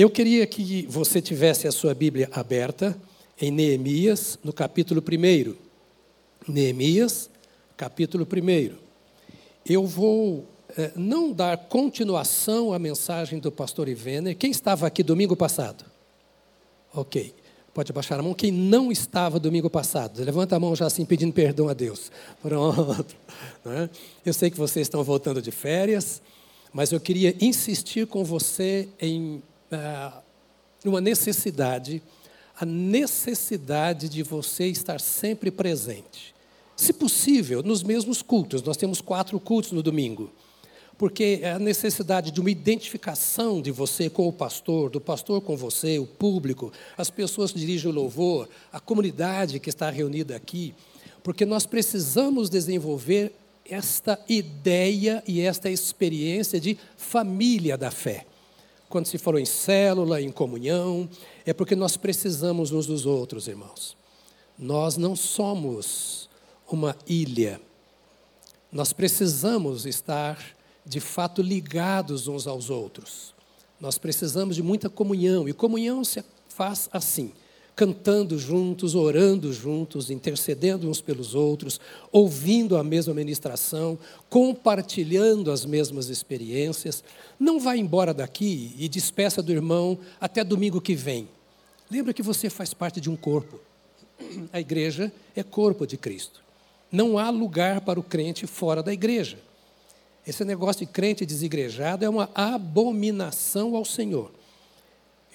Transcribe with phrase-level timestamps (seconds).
[0.00, 2.96] Eu queria que você tivesse a sua Bíblia aberta
[3.38, 5.54] em Neemias, no capítulo 1.
[6.50, 7.28] Neemias,
[7.76, 8.76] capítulo 1.
[9.66, 14.38] Eu vou eh, não dar continuação à mensagem do pastor Ivener.
[14.38, 15.84] Quem estava aqui domingo passado?
[16.94, 17.34] Ok.
[17.74, 18.32] Pode baixar a mão.
[18.32, 20.24] Quem não estava domingo passado?
[20.24, 22.10] Levanta a mão já assim, pedindo perdão a Deus.
[22.40, 23.14] Pronto.
[23.62, 23.90] Né?
[24.24, 26.22] Eu sei que vocês estão voltando de férias,
[26.72, 29.42] mas eu queria insistir com você em
[30.84, 32.02] uma necessidade,
[32.58, 36.34] a necessidade de você estar sempre presente.
[36.76, 38.62] Se possível, nos mesmos cultos.
[38.62, 40.32] Nós temos quatro cultos no domingo
[41.00, 45.56] porque é a necessidade de uma identificação de você com o pastor, do pastor com
[45.56, 50.74] você, o público, as pessoas que dirigem o louvor, a comunidade que está reunida aqui,
[51.22, 53.32] porque nós precisamos desenvolver
[53.64, 58.26] esta ideia e esta experiência de família da fé.
[58.90, 61.08] Quando se falou em célula, em comunhão,
[61.46, 63.96] é porque nós precisamos uns dos outros, irmãos.
[64.58, 66.28] Nós não somos
[66.68, 67.60] uma ilha.
[68.70, 70.36] Nós precisamos estar
[70.84, 73.32] de fato ligados uns aos outros.
[73.80, 77.32] Nós precisamos de muita comunhão, e comunhão se faz assim,
[77.80, 81.80] cantando juntos, orando juntos, intercedendo uns pelos outros,
[82.12, 87.02] ouvindo a mesma ministração, compartilhando as mesmas experiências.
[87.38, 91.26] Não vá embora daqui e despeça do irmão até domingo que vem.
[91.90, 93.58] Lembra que você faz parte de um corpo.
[94.52, 96.42] A igreja é corpo de Cristo.
[96.92, 99.38] Não há lugar para o crente fora da igreja.
[100.26, 104.30] Esse negócio de crente desigrejado é uma abominação ao Senhor.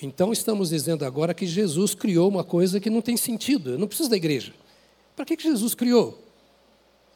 [0.02, 3.72] Então estamos dizendo agora que Jesus criou uma coisa que não tem sentido.
[3.72, 4.54] Eu não preciso da igreja.
[5.16, 6.20] Para que Jesus criou?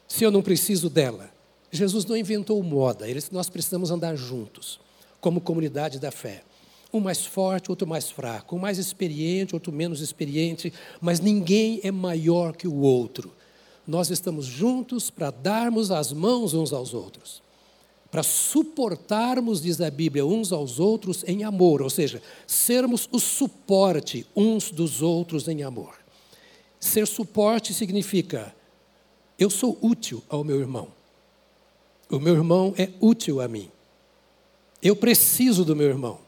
[0.07, 1.29] Se eu não preciso dela.
[1.71, 4.79] Jesus não inventou moda, nós precisamos andar juntos,
[5.21, 6.43] como comunidade da fé.
[6.91, 11.91] Um mais forte, outro mais fraco, um mais experiente, outro menos experiente, mas ninguém é
[11.91, 13.31] maior que o outro.
[13.85, 17.43] Nós estamos juntos para darmos as mãos uns aos outros
[18.11, 24.25] para suportarmos, diz a Bíblia, uns aos outros em amor, ou seja, sermos o suporte
[24.35, 25.95] uns dos outros em amor.
[26.79, 28.53] Ser suporte significa
[29.37, 30.89] eu sou útil ao meu irmão.
[32.09, 33.69] O meu irmão é útil a mim.
[34.81, 36.19] Eu preciso do meu irmão.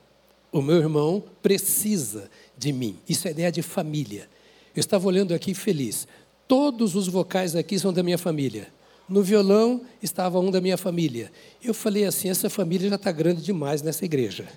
[0.52, 2.98] O meu irmão precisa de mim.
[3.10, 4.30] Isso é ideia de família.
[4.76, 6.08] Eu estava olhando aqui feliz.
[6.48, 8.72] Todos os vocais aqui são da minha família.
[9.12, 11.30] No violão estava um da minha família.
[11.62, 14.48] Eu falei assim: essa família já está grande demais nessa igreja.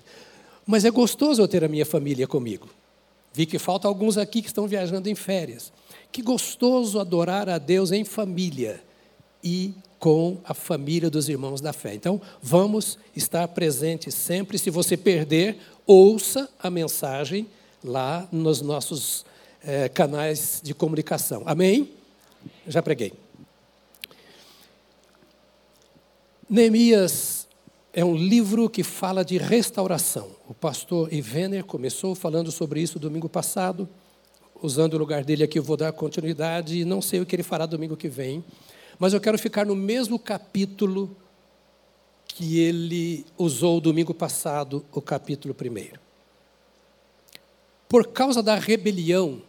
[0.65, 2.69] Mas é gostoso eu ter a minha família comigo.
[3.33, 5.73] Vi que falta alguns aqui que estão viajando em férias.
[6.09, 8.81] Que gostoso adorar a Deus em família
[9.43, 11.93] e com a família dos irmãos da fé.
[11.93, 14.57] Então, vamos estar presentes sempre.
[14.57, 17.45] Se você perder, ouça a mensagem
[17.83, 19.25] lá nos nossos
[19.61, 21.43] eh, canais de comunicação.
[21.45, 21.89] Amém?
[22.65, 23.24] Já preguei.
[26.47, 27.47] Neemias
[27.91, 30.29] é um livro que fala de restauração.
[30.47, 33.89] O pastor Ivener começou falando sobre isso domingo passado.
[34.61, 37.41] Usando o lugar dele aqui, eu vou dar continuidade e não sei o que ele
[37.41, 38.43] fará domingo que vem.
[38.99, 41.17] Mas eu quero ficar no mesmo capítulo
[42.27, 45.97] que ele usou domingo passado, o capítulo 1.
[47.89, 49.41] Por causa da rebelião,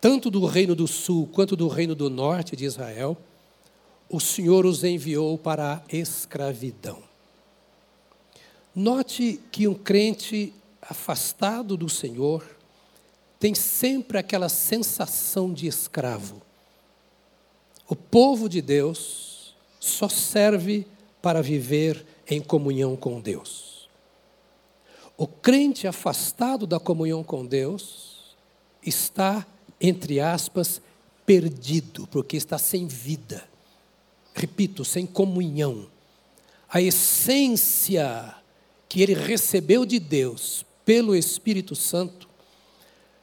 [0.00, 3.16] tanto do reino do sul quanto do reino do norte de Israel,
[4.10, 7.02] o Senhor os enviou para a escravidão.
[8.74, 12.44] Note que um crente afastado do Senhor
[13.38, 16.40] tem sempre aquela sensação de escravo.
[17.86, 20.86] O povo de Deus só serve
[21.20, 23.88] para viver em comunhão com Deus.
[25.16, 28.36] O crente afastado da comunhão com Deus
[28.82, 29.46] está,
[29.80, 30.80] entre aspas,
[31.26, 33.44] perdido, porque está sem vida
[34.38, 35.88] repito, sem comunhão.
[36.70, 38.36] A essência
[38.88, 42.28] que ele recebeu de Deus pelo Espírito Santo,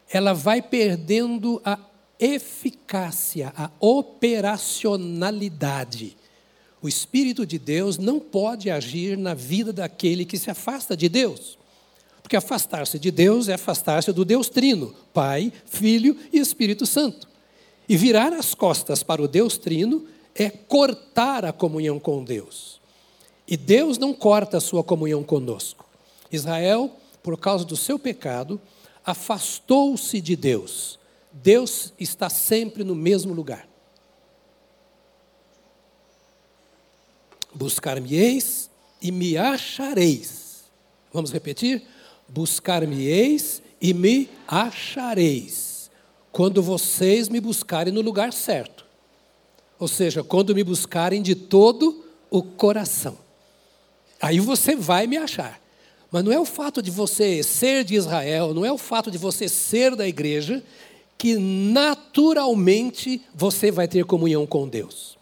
[0.09, 1.79] ela vai perdendo a
[2.19, 6.17] eficácia, a operacionalidade.
[6.81, 11.57] O Espírito de Deus não pode agir na vida daquele que se afasta de Deus.
[12.21, 17.27] Porque afastar-se de Deus é afastar-se do Deus Trino, Pai, Filho e Espírito Santo.
[17.87, 22.81] E virar as costas para o Deus Trino é cortar a comunhão com Deus.
[23.47, 25.85] E Deus não corta a sua comunhão conosco.
[26.31, 26.91] Israel,
[27.23, 28.59] por causa do seu pecado,
[29.05, 30.99] afastou-se de Deus.
[31.31, 33.67] Deus está sempre no mesmo lugar.
[37.53, 38.69] Buscar-me-eis
[39.01, 40.65] e me achareis.
[41.13, 41.83] Vamos repetir?
[42.27, 45.91] Buscar-me-eis e me achareis,
[46.31, 48.84] quando vocês me buscarem no lugar certo.
[49.79, 53.17] Ou seja, quando me buscarem de todo o coração.
[54.21, 55.61] Aí você vai me achar.
[56.11, 59.17] Mas não é o fato de você ser de Israel, não é o fato de
[59.17, 60.63] você ser da igreja,
[61.17, 65.17] que naturalmente você vai ter comunhão com Deus.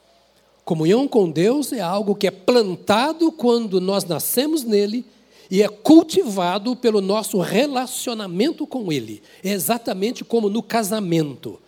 [0.63, 5.05] Comunhão com Deus é algo que é plantado quando nós nascemos nele
[5.51, 9.21] e é cultivado pelo nosso relacionamento com ele.
[9.43, 11.59] É exatamente como no casamento.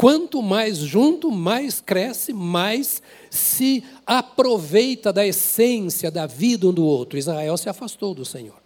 [0.00, 7.18] Quanto mais junto, mais cresce, mais se aproveita da essência da vida um do outro.
[7.18, 8.56] Israel se afastou do Senhor.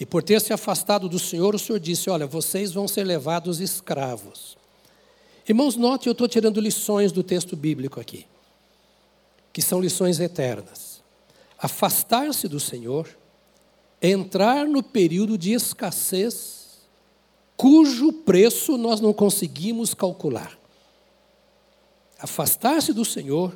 [0.00, 3.60] E por ter se afastado do Senhor, o Senhor disse: Olha, vocês vão ser levados
[3.60, 4.58] escravos.
[5.48, 8.26] Irmãos, note, eu estou tirando lições do texto bíblico aqui,
[9.52, 11.00] que são lições eternas.
[11.56, 13.08] Afastar-se do Senhor,
[14.02, 16.57] entrar no período de escassez,
[17.58, 20.58] cujo preço nós não conseguimos calcular.
[22.18, 23.54] Afastar-se do Senhor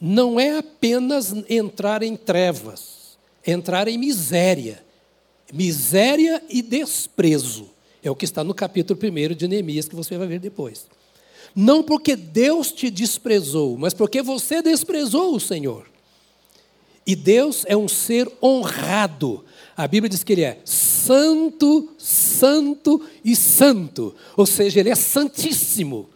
[0.00, 4.82] não é apenas entrar em trevas, entrar em miséria
[5.52, 7.70] miséria e desprezo.
[8.02, 10.86] É o que está no capítulo 1 de Neemias, que você vai ver depois.
[11.54, 15.86] Não porque Deus te desprezou, mas porque você desprezou o Senhor.
[17.06, 19.44] E Deus é um ser honrado.
[19.76, 24.14] A Bíblia diz que ele é santo, santo e santo.
[24.36, 26.08] Ou seja, ele é santíssimo.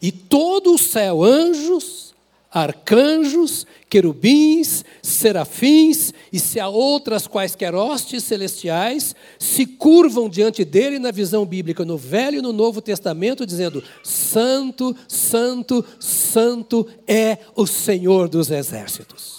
[0.00, 2.14] E todo o céu, anjos,
[2.54, 11.10] arcanjos, querubins, serafins e se há outras quaisquer hostes celestiais se curvam diante dele na
[11.10, 18.28] visão bíblica no Velho e no Novo Testamento, dizendo: Santo, Santo, Santo é o Senhor
[18.28, 19.33] dos exércitos.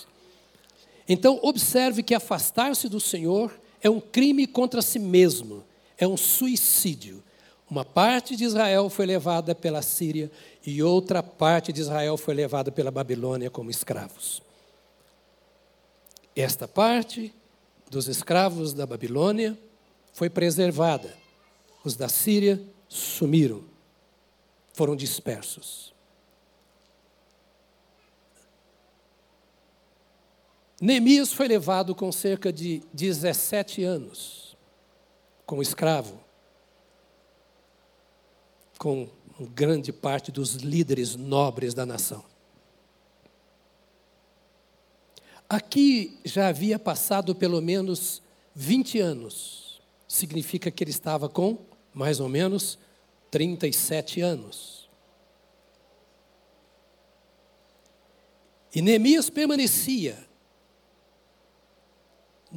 [1.08, 5.64] Então, observe que afastar-se do Senhor é um crime contra si mesmo,
[5.98, 7.24] é um suicídio.
[7.70, 10.32] Uma parte de Israel foi levada pela Síria
[10.66, 14.42] e outra parte de Israel foi levada pela Babilônia como escravos.
[16.36, 17.34] Esta parte
[17.90, 19.58] dos escravos da Babilônia
[20.14, 21.16] foi preservada.
[21.84, 23.64] Os da Síria sumiram,
[24.74, 25.95] foram dispersos.
[30.82, 34.58] Neemias foi levado com cerca de 17 anos,
[35.46, 36.20] como escravo,
[38.78, 39.08] com
[39.54, 42.24] grande parte dos líderes nobres da nação.
[45.48, 48.22] Aqui já havia passado pelo menos
[48.54, 51.58] 20 anos, significa que ele estava com
[51.94, 52.78] mais ou menos
[53.32, 54.90] 37 anos.
[58.74, 60.35] E Neemias permanecia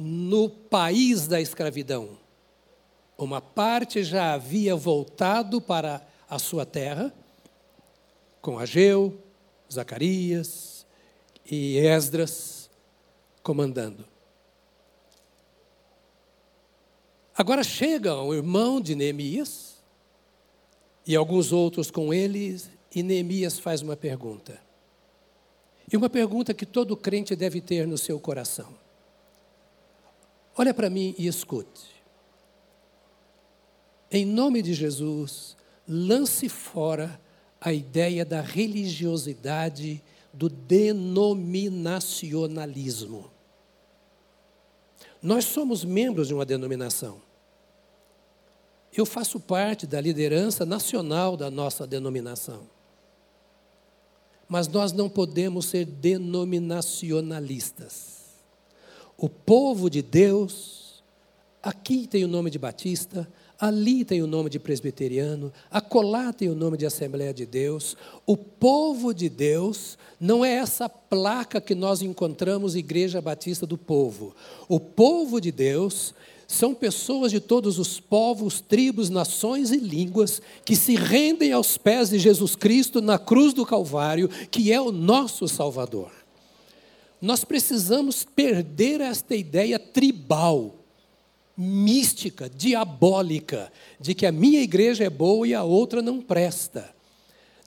[0.01, 2.17] no país da escravidão.
[3.17, 7.13] Uma parte já havia voltado para a sua terra,
[8.41, 9.21] com Ageu,
[9.69, 10.85] Zacarias
[11.51, 12.69] e Esdras
[13.43, 14.05] comandando.
[17.35, 19.83] Agora chega o irmão de Neemias
[21.05, 22.61] e alguns outros com ele,
[22.95, 24.61] e Neemias faz uma pergunta.
[25.91, 28.73] E uma pergunta que todo crente deve ter no seu coração.
[30.59, 32.03] Olha para mim e escute.
[34.11, 35.55] Em nome de Jesus,
[35.87, 37.17] lance fora
[37.61, 43.31] a ideia da religiosidade, do denominacionalismo.
[45.21, 47.21] Nós somos membros de uma denominação.
[48.91, 52.67] Eu faço parte da liderança nacional da nossa denominação.
[54.45, 58.18] Mas nós não podemos ser denominacionalistas.
[59.21, 61.03] O povo de Deus,
[61.61, 63.27] aqui tem o nome de Batista,
[63.59, 67.97] ali tem o nome de presbiteriano, acolá tem o nome de Assembleia de Deus.
[68.25, 74.33] O povo de Deus não é essa placa que nós encontramos Igreja Batista do Povo.
[74.69, 76.13] O povo de Deus
[76.47, 82.09] são pessoas de todos os povos, tribos, nações e línguas que se rendem aos pés
[82.09, 86.18] de Jesus Cristo na cruz do Calvário, que é o nosso Salvador.
[87.21, 90.75] Nós precisamos perder esta ideia tribal
[91.57, 96.95] mística, diabólica, de que a minha igreja é boa e a outra não presta.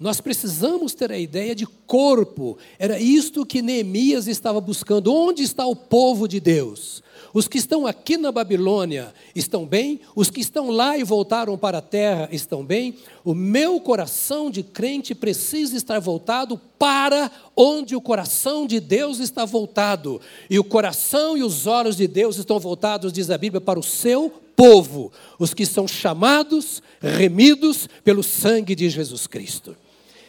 [0.02, 2.58] Nós precisamos ter a ideia de corpo.
[2.76, 5.14] Era isto que Neemias estava buscando.
[5.14, 7.04] Onde está o povo de Deus?
[7.32, 10.00] Os que estão aqui na Babilônia estão bem?
[10.16, 12.96] Os que estão lá e voltaram para a terra estão bem?
[13.24, 19.44] O meu coração de crente precisa estar voltado para onde o coração de Deus está
[19.44, 20.20] voltado.
[20.50, 23.84] E o coração e os olhos de Deus estão voltados, diz a Bíblia, para o
[23.84, 29.76] seu povo, os que são chamados, remidos pelo sangue de Jesus Cristo.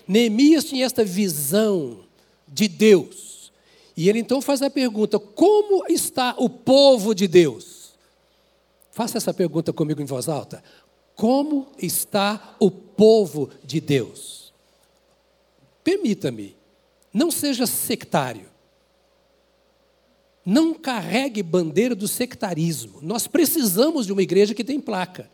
[0.07, 1.99] Neemias tinha esta visão
[2.47, 3.51] de Deus.
[3.95, 7.93] E ele então faz a pergunta: como está o povo de Deus?
[8.91, 10.63] Faça essa pergunta comigo em voz alta.
[11.15, 14.53] Como está o povo de Deus?
[15.83, 16.55] Permita-me,
[17.13, 18.51] não seja sectário.
[20.45, 22.99] Não carregue bandeira do sectarismo.
[23.01, 25.29] Nós precisamos de uma igreja que tem placa.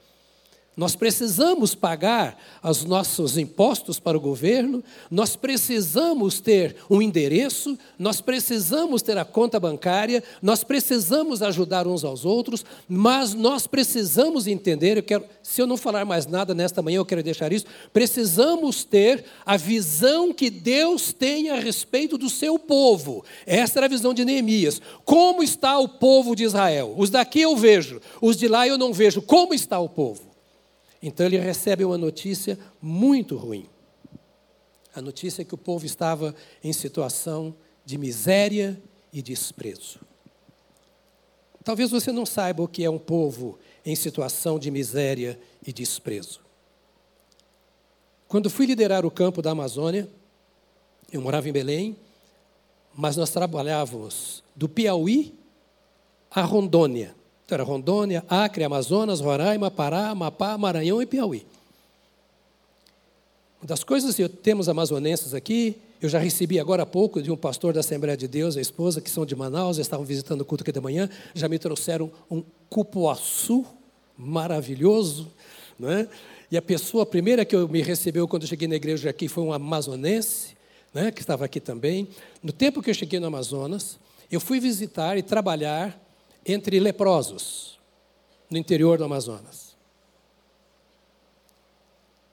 [0.79, 4.81] Nós precisamos pagar os nossos impostos para o governo,
[5.11, 12.05] nós precisamos ter um endereço, nós precisamos ter a conta bancária, nós precisamos ajudar uns
[12.05, 16.81] aos outros, mas nós precisamos entender, eu quero, se eu não falar mais nada nesta
[16.81, 22.29] manhã, eu quero deixar isso, precisamos ter a visão que Deus tem a respeito do
[22.29, 23.25] seu povo.
[23.45, 24.81] Essa era a visão de Neemias.
[25.03, 26.93] Como está o povo de Israel?
[26.95, 29.21] Os daqui eu vejo, os de lá eu não vejo.
[29.21, 30.28] Como está o povo?
[31.01, 33.67] Então ele recebe uma notícia muito ruim.
[34.93, 38.81] A notícia é que o povo estava em situação de miséria
[39.13, 39.99] e desprezo.
[41.63, 46.41] Talvez você não saiba o que é um povo em situação de miséria e desprezo.
[48.27, 50.09] Quando fui liderar o campo da Amazônia,
[51.11, 51.97] eu morava em Belém,
[52.93, 55.33] mas nós trabalhávamos do Piauí
[56.29, 57.15] a Rondônia.
[57.49, 61.47] Então era Rondônia, Acre, Amazonas, Roraima, Pará, Amapá, Maranhão e Piauí.
[63.59, 67.35] Uma das coisas que temos amazonenses aqui, eu já recebi agora há pouco de um
[67.35, 70.61] pastor da Assembleia de Deus, a esposa, que são de Manaus, estavam visitando o culto
[70.61, 73.65] aqui da manhã, já me trouxeram um cupuaçu
[74.15, 75.27] maravilhoso,
[75.79, 76.07] não é?
[76.51, 79.51] E a pessoa primeira que me recebeu quando eu cheguei na igreja aqui foi um
[79.51, 80.55] amazonense,
[80.93, 82.09] né, que estava aqui também.
[82.43, 83.97] No tempo que eu cheguei no Amazonas,
[84.31, 85.99] eu fui visitar e trabalhar
[86.51, 87.79] entre leprosos
[88.49, 89.75] no interior do Amazonas.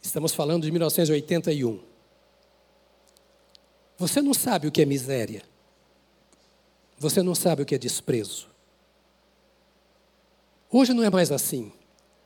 [0.02, 1.82] Estamos falando de 1981.
[3.99, 5.42] Você não sabe o que é miséria.
[6.99, 8.49] Você não sabe o que é desprezo.
[10.70, 11.73] Hoje não é mais assim.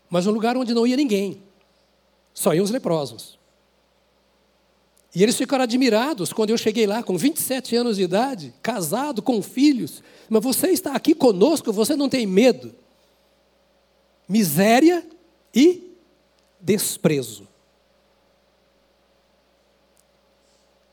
[0.08, 1.42] Mas um lugar onde não ia ninguém.
[2.34, 3.39] Só iam os leprosos.
[5.14, 9.42] E eles ficaram admirados quando eu cheguei lá com 27 anos de idade, casado, com
[9.42, 10.02] filhos.
[10.28, 12.72] Mas você está aqui conosco, você não tem medo.
[14.28, 15.04] Miséria
[15.52, 15.96] e
[16.60, 17.48] desprezo.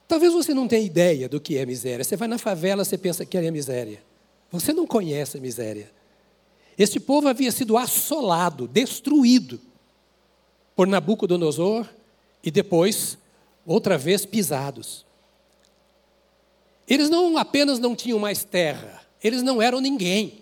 [0.08, 2.04] Talvez você não tenha ideia do que é miséria.
[2.04, 4.02] Você vai na favela, você pensa que é miséria.
[4.52, 5.92] Você não conhece a miséria.
[6.78, 9.60] Este povo havia sido assolado, destruído
[10.76, 11.86] por Nabucodonosor
[12.44, 13.18] e depois
[13.68, 15.06] outra vez pisados.
[16.88, 20.42] Eles não apenas não tinham mais terra, eles não eram ninguém.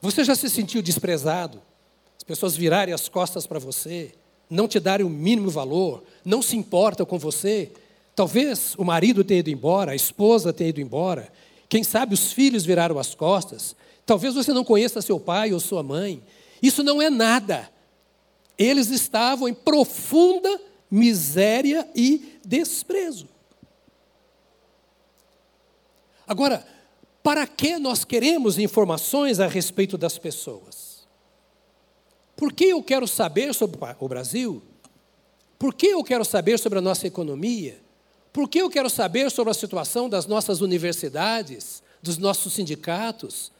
[0.00, 1.62] Você já se sentiu desprezado?
[2.16, 4.12] As pessoas virarem as costas para você,
[4.50, 7.70] não te darem o mínimo valor, não se importam com você.
[8.16, 11.32] Talvez o marido tenha ido embora, a esposa tenha ido embora,
[11.68, 13.76] quem sabe os filhos viraram as costas.
[14.04, 16.22] Talvez você não conheça seu pai ou sua mãe.
[16.60, 17.70] Isso não é nada.
[18.58, 20.60] Eles estavam em profunda
[20.92, 23.26] miséria e desprezo.
[26.26, 26.66] Agora,
[27.22, 31.06] para que nós queremos informações a respeito das pessoas?
[32.36, 34.62] Por que eu quero saber sobre o Brasil?
[35.58, 37.80] Por que eu quero saber sobre a nossa economia?
[38.30, 43.50] Por que eu quero saber sobre a situação das nossas universidades, dos nossos sindicatos?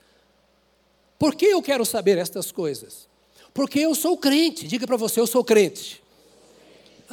[1.18, 3.08] Por que eu quero saber estas coisas?
[3.54, 4.66] Porque eu sou crente.
[4.66, 6.01] Diga para você, eu sou crente.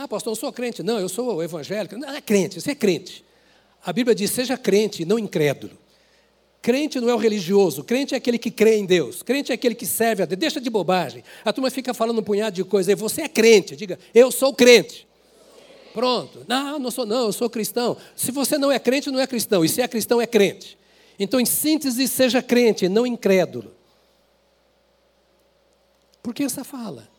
[0.02, 0.82] Ah, pastor, eu sou crente.
[0.82, 1.98] Não, eu sou evangélico.
[1.98, 3.22] Não, é crente, você é crente.
[3.86, 5.78] A Bíblia diz: seja crente, não incrédulo.
[6.62, 9.76] Crente não é o religioso, crente é aquele que crê em Deus, crente é aquele
[9.76, 10.40] que serve a Deus.
[10.40, 11.22] Deixa de bobagem.
[11.44, 14.54] A turma fica falando um punhado de coisa aí, você é crente, diga, eu sou
[14.54, 15.06] crente.
[15.94, 16.46] Pronto.
[16.48, 17.98] Não, não sou não, eu sou cristão.
[18.16, 19.66] Se você não é crente, não é cristão.
[19.66, 20.78] E se é cristão, é crente.
[21.18, 23.74] Então, em síntese, seja crente, não incrédulo.
[26.24, 27.19] Por que essa fala?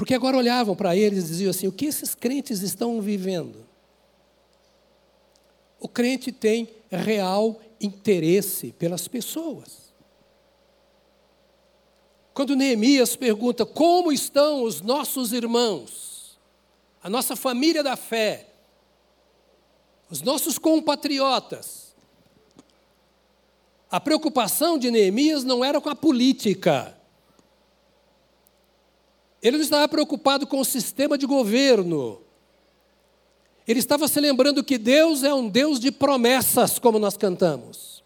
[0.00, 3.66] Porque agora olhavam para eles e diziam assim: o que esses crentes estão vivendo?
[5.78, 9.92] O crente tem real interesse pelas pessoas.
[12.32, 16.38] Quando Neemias pergunta como estão os nossos irmãos,
[17.02, 18.48] a nossa família da fé,
[20.08, 21.94] os nossos compatriotas,
[23.90, 26.96] A preocupação de Neemias não era com a política.
[29.42, 32.20] Ele não estava preocupado com o sistema de governo.
[33.66, 38.02] Ele estava se lembrando que Deus é um Deus de promessas, como nós cantamos.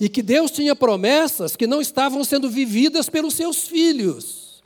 [0.00, 4.62] E que Deus tinha promessas que não estavam sendo vividas pelos seus filhos.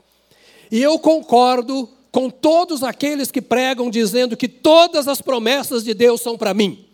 [0.71, 6.21] E eu concordo com todos aqueles que pregam dizendo que todas as promessas de Deus
[6.21, 6.85] são para mim.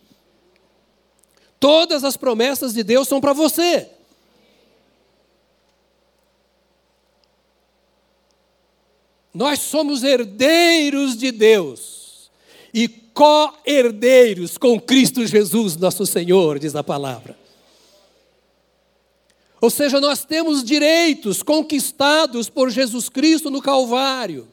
[1.58, 3.88] Todas as promessas de Deus são para você.
[9.36, 12.30] Nós somos herdeiros de Deus
[12.72, 17.36] e co-herdeiros com Cristo Jesus, nosso Senhor, diz a palavra.
[19.60, 24.48] Ou seja, nós temos direitos conquistados por Jesus Cristo no Calvário.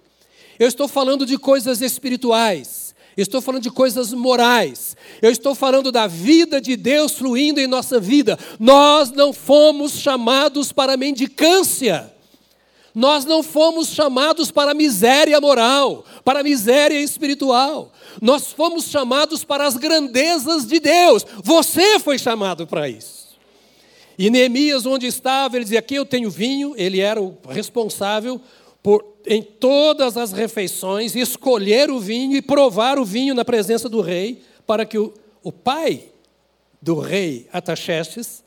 [0.60, 6.08] Eu estou falando de coisas espirituais, estou falando de coisas morais, eu estou falando da
[6.08, 8.38] vida de Deus fluindo em nossa vida.
[8.60, 12.13] Nós não fomos chamados para mendicância.
[12.94, 17.92] Nós não fomos chamados para miséria moral, para miséria espiritual.
[18.22, 21.26] Nós fomos chamados para as grandezas de Deus.
[21.44, 23.24] Você foi chamado para isso.
[24.18, 26.76] E Neemias, onde estava, ele dizia: Aqui eu tenho vinho.
[26.78, 28.40] Ele era o responsável
[28.84, 34.02] por, em todas as refeições, escolher o vinho e provar o vinho na presença do
[34.02, 36.04] rei, para que o, o pai
[36.80, 38.44] do rei Ataxerxes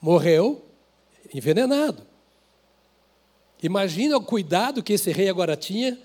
[0.00, 0.64] morreu
[1.34, 2.07] envenenado.
[3.62, 5.98] Imagina o cuidado que esse rei agora tinha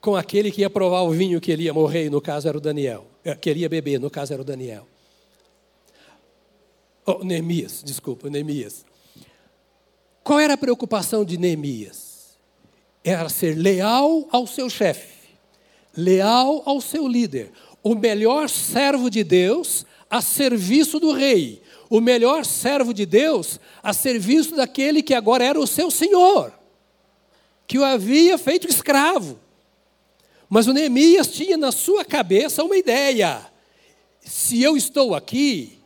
[0.00, 2.60] com aquele que ia provar o vinho que ele ia morrer, no caso era o
[2.60, 4.86] Daniel, eh, queria beber, no caso era o Daniel.
[7.06, 8.84] Oh, Neemias, desculpa, Neemias.
[10.22, 12.36] Qual era a preocupação de Neemias?
[13.02, 15.30] Era ser leal ao seu chefe,
[15.96, 17.50] leal ao seu líder,
[17.82, 23.92] o melhor servo de Deus a serviço do rei, o melhor servo de Deus a
[23.94, 26.52] serviço daquele que agora era o seu senhor
[27.66, 29.38] que o havia feito escravo.
[30.48, 33.44] Mas o Neemias tinha na sua cabeça uma ideia:
[34.20, 35.78] se eu estou aqui,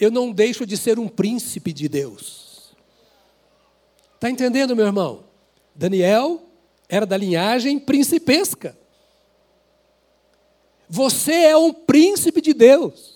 [0.00, 2.74] eu não deixo de ser um príncipe de Deus.
[4.14, 5.24] Está entendendo, meu irmão?
[5.74, 6.42] Daniel
[6.88, 8.76] era da linhagem principesca.
[10.88, 13.15] Você é um príncipe de Deus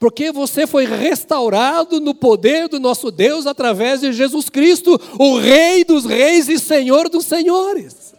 [0.00, 5.84] porque você foi restaurado no poder do nosso Deus através de Jesus Cristo, o Rei
[5.84, 8.14] dos Reis e Senhor dos Senhores.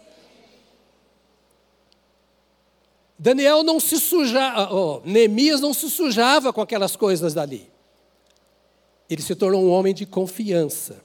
[3.18, 7.68] Daniel não se sujava, oh, Neemias não se sujava com aquelas coisas dali.
[9.10, 11.02] Ele se tornou um homem de confiança.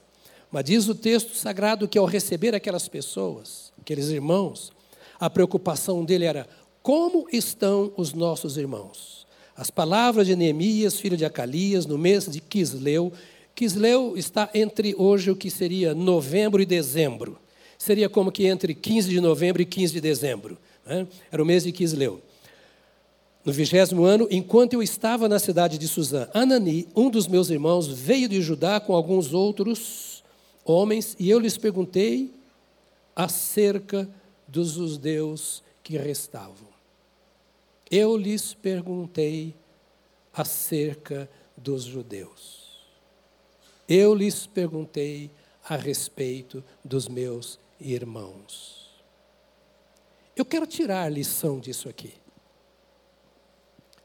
[0.48, 4.72] Mas diz o texto sagrado que ao receber aquelas pessoas, aqueles irmãos,
[5.18, 6.48] a preocupação dele era:
[6.82, 9.17] como estão os nossos irmãos?
[9.58, 13.12] As palavras de Neemias, filho de Acalias, no mês de Quisleu.
[13.56, 17.36] Quisleu está entre hoje o que seria novembro e dezembro.
[17.76, 20.56] Seria como que entre 15 de novembro e 15 de dezembro.
[20.86, 21.08] Né?
[21.32, 22.22] Era o mês de Quisleu.
[23.44, 27.88] No vigésimo ano, enquanto eu estava na cidade de Suzã, Anani, um dos meus irmãos,
[27.88, 30.22] veio de Judá com alguns outros
[30.64, 32.30] homens, e eu lhes perguntei
[33.16, 34.08] acerca
[34.46, 36.67] dos judeus que restavam
[37.90, 39.54] eu lhes perguntei
[40.32, 42.86] acerca dos judeus.
[43.88, 45.30] Eu lhes perguntei
[45.64, 49.02] a respeito dos meus irmãos.
[50.36, 52.14] Eu quero tirar lição disso aqui.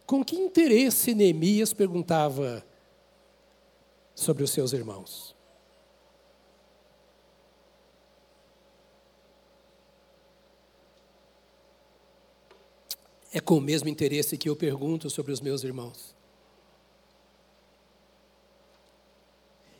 [0.06, 2.66] Com que interesse Neemias perguntava
[4.16, 5.33] sobre os seus irmãos?
[13.34, 16.14] É com o mesmo interesse que eu pergunto sobre os meus irmãos.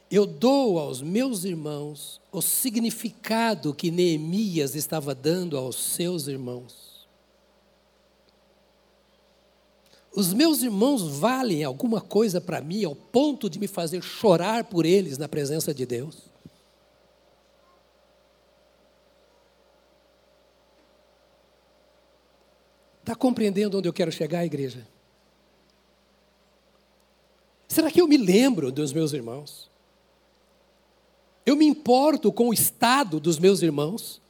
[0.10, 7.08] Eu dou aos meus irmãos o significado que Neemias estava dando aos seus irmãos.
[10.16, 14.86] Os meus irmãos valem alguma coisa para mim ao ponto de me fazer chorar por
[14.86, 16.33] eles na presença de Deus?
[23.04, 24.88] Está compreendendo onde eu quero chegar, igreja?
[27.68, 29.70] Será que eu me lembro dos meus irmãos?
[31.46, 34.22] Eu me importo com o estado dos meus irmãos?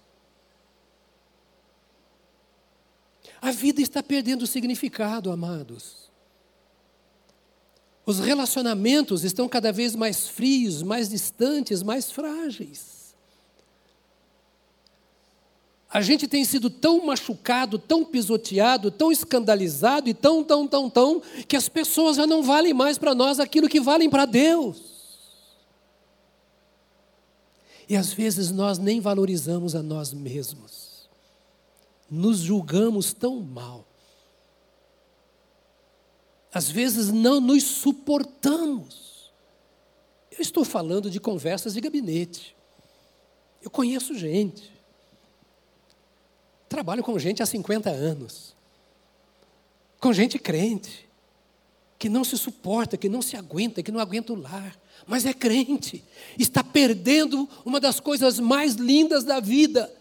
[3.40, 6.10] A vida está perdendo significado, amados.
[8.04, 13.03] Os relacionamentos estão cada vez mais frios, mais distantes, mais frágeis.
[15.94, 21.22] A gente tem sido tão machucado, tão pisoteado, tão escandalizado e tão, tão, tão, tão,
[21.48, 24.82] que as pessoas já não valem mais para nós aquilo que valem para Deus.
[27.88, 31.08] E às vezes nós nem valorizamos a nós mesmos.
[32.10, 33.86] Nos julgamos tão mal.
[36.52, 39.32] Às vezes não nos suportamos.
[40.32, 42.56] Eu estou falando de conversas de gabinete.
[43.62, 44.73] Eu conheço gente.
[46.74, 48.56] Trabalho com gente há 50 anos.
[50.00, 51.08] Com gente crente.
[52.00, 54.76] Que não se suporta, que não se aguenta, que não aguenta o lar.
[55.06, 56.04] Mas é crente.
[56.36, 59.94] Está perdendo uma das coisas mais lindas da vida.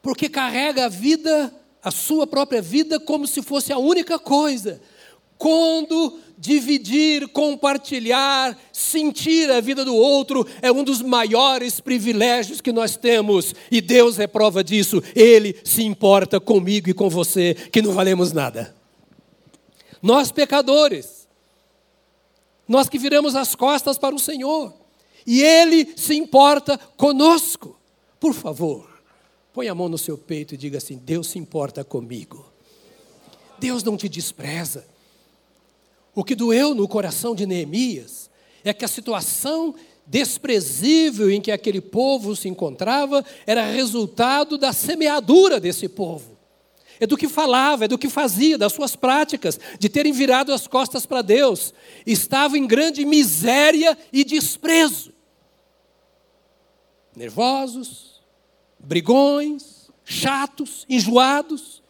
[0.00, 4.80] Porque carrega a vida, a sua própria vida, como se fosse a única coisa
[5.38, 12.96] quando dividir, compartilhar, sentir a vida do outro é um dos maiores privilégios que nós
[12.96, 15.02] temos, e Deus é prova disso.
[15.14, 18.74] Ele se importa comigo e com você, que não valemos nada.
[20.02, 21.26] Nós, pecadores,
[22.68, 24.74] nós que viramos as costas para o Senhor,
[25.26, 27.76] e Ele se importa conosco.
[28.20, 28.88] Por favor,
[29.52, 32.46] põe a mão no seu peito e diga assim: Deus se importa comigo.
[33.58, 34.86] Deus não te despreza.
[36.16, 38.30] O que doeu no coração de Neemias
[38.64, 39.74] é que a situação
[40.06, 46.38] desprezível em que aquele povo se encontrava era resultado da semeadura desse povo.
[46.98, 50.66] É do que falava, é do que fazia, das suas práticas, de terem virado as
[50.66, 51.74] costas para Deus.
[52.06, 55.12] Estava em grande miséria e desprezo.
[57.14, 58.22] Nervosos,
[58.78, 61.82] brigões, chatos, enjoados.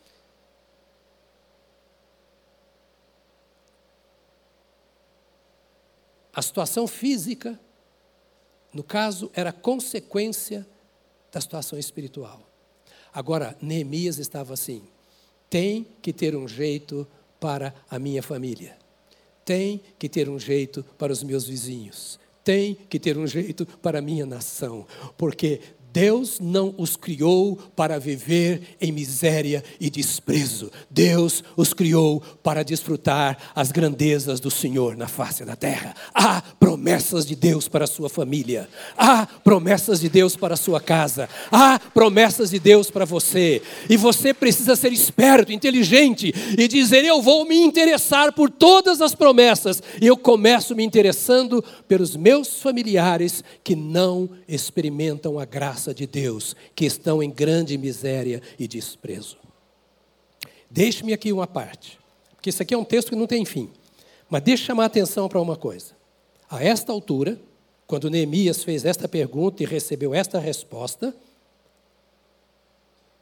[6.37, 7.59] A situação física,
[8.71, 10.67] no caso, era consequência
[11.33, 12.47] da situação espiritual.
[13.11, 14.83] Agora, Neemias estava assim:
[15.49, 17.09] tem que ter um jeito
[17.41, 18.77] para a minha família,
[19.47, 24.01] tem que ter um jeito para os meus vizinhos, tem que ter um jeito para
[24.01, 25.63] a minha nação, porque
[25.97, 30.71] Deus não os criou para viver em miséria e desprezo.
[30.91, 35.95] Deus os criou para desfrutar as grandezas do Senhor na face da terra.
[36.13, 36.43] Há
[36.87, 38.69] promessas de Deus para a sua família.
[38.97, 41.29] Há promessas de Deus para a sua casa.
[41.51, 43.61] Há promessas de Deus para você.
[43.91, 49.17] E você precisa ser esperto, inteligente e dizer: Eu vou me interessar por todas as
[49.17, 49.83] promessas.
[50.01, 56.55] E eu começo me interessando pelos meus familiares que não experimentam a graça de Deus,
[56.73, 59.39] que estão em grande miséria e desprezo.
[60.71, 61.99] Deixe-me aqui uma parte,
[62.37, 63.71] porque isso aqui é um texto que não tem fim.
[64.31, 65.96] Mas deixe chamar a atenção para uma coisa.
[66.51, 67.39] A esta altura,
[67.87, 71.15] quando Neemias fez esta pergunta e recebeu esta resposta,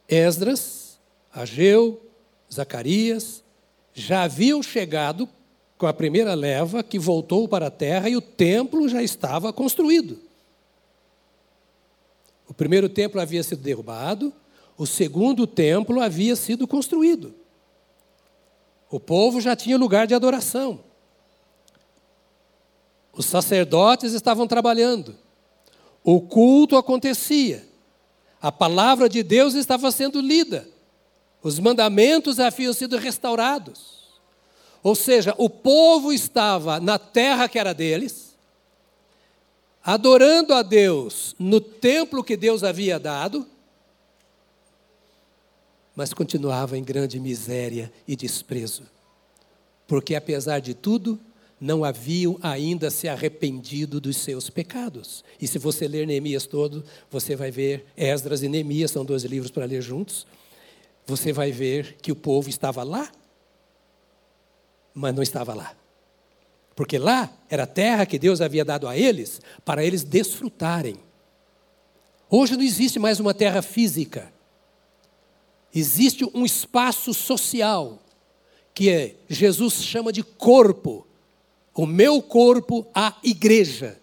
[0.07, 0.97] Esdras,
[1.33, 2.01] Ageu,
[2.53, 3.43] Zacarias
[3.93, 5.27] já haviam chegado
[5.77, 10.19] com a primeira leva que voltou para a terra e o templo já estava construído.
[12.47, 14.31] O primeiro templo havia sido derrubado,
[14.77, 17.33] o segundo templo havia sido construído.
[18.89, 20.79] O povo já tinha lugar de adoração.
[23.15, 25.15] Os sacerdotes estavam trabalhando.
[26.03, 27.65] O culto acontecia.
[28.41, 30.67] A palavra de Deus estava sendo lida.
[31.41, 33.95] Os mandamentos haviam sido restaurados.
[34.83, 38.35] Ou seja, o povo estava na terra que era deles,
[39.83, 43.47] adorando a Deus no templo que Deus havia dado,
[45.95, 48.83] mas continuava em grande miséria e desprezo,
[49.87, 51.19] porque apesar de tudo,
[51.65, 55.23] não haviam ainda se arrependido dos seus pecados.
[55.41, 59.49] E se você ler Neemias todo, você vai ver, Esdras e Neemias são dois livros
[59.49, 60.27] para ler juntos,
[61.07, 63.11] você vai ver que o povo estava lá,
[64.93, 65.75] mas não estava lá.
[66.75, 70.97] Porque lá era a terra que Deus havia dado a eles para eles desfrutarem.
[72.29, 74.31] Hoje não existe mais uma terra física.
[75.73, 77.99] Existe um espaço social
[78.71, 81.07] que é, Jesus chama de corpo.
[81.75, 83.99] O meu corpo, a igreja.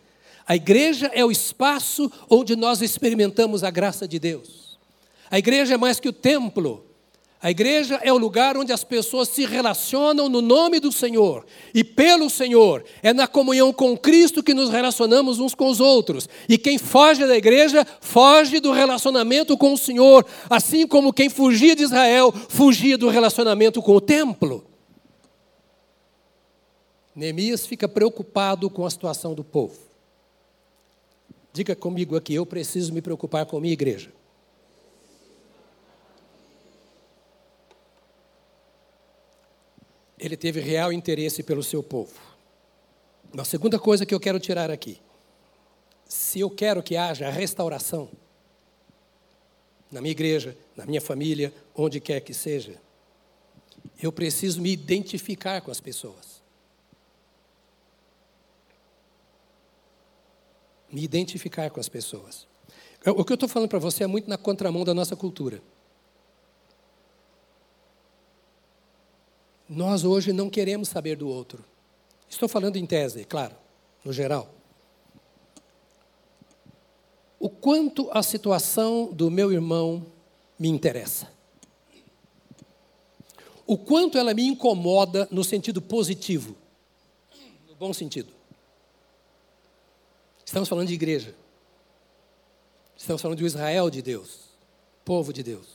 [0.46, 4.78] A igreja é o espaço onde nós experimentamos a graça de Deus.
[5.30, 6.84] A igreja é mais que o templo.
[7.42, 11.82] A igreja é o lugar onde as pessoas se relacionam no nome do Senhor e
[11.82, 12.84] pelo Senhor.
[13.02, 16.28] É na comunhão com Cristo que nos relacionamos uns com os outros.
[16.48, 21.74] E quem foge da igreja, foge do relacionamento com o Senhor, assim como quem fugia
[21.74, 24.71] de Israel, fugia do relacionamento com o templo.
[27.14, 29.78] Neemias fica preocupado com a situação do povo.
[31.52, 34.10] Diga comigo aqui, eu preciso me preocupar com a minha igreja.
[40.22, 42.12] ele teve real interesse pelo seu povo.
[43.36, 45.00] A segunda coisa que eu quero tirar aqui.
[46.06, 48.10] se eu quero que haja restauração
[49.90, 52.78] na minha igreja, na minha família, onde quer que seja,
[54.00, 56.41] eu preciso me identificar com as pessoas.
[60.92, 62.46] Me identificar com as pessoas.
[63.04, 65.60] O que eu estou falando para você é muito na contramão da nossa cultura.
[69.68, 71.64] Nós hoje não queremos saber do outro.
[72.28, 73.54] Estou falando em tese, claro,
[74.04, 74.54] no geral.
[77.40, 80.06] O quanto a situação do meu irmão
[80.58, 81.32] me interessa.
[83.66, 86.54] O quanto ela me incomoda no sentido positivo,
[87.68, 88.41] no bom sentido.
[90.52, 91.34] Estamos falando de igreja.
[92.94, 94.50] Estamos falando de Israel de Deus,
[95.02, 95.66] povo de Deus.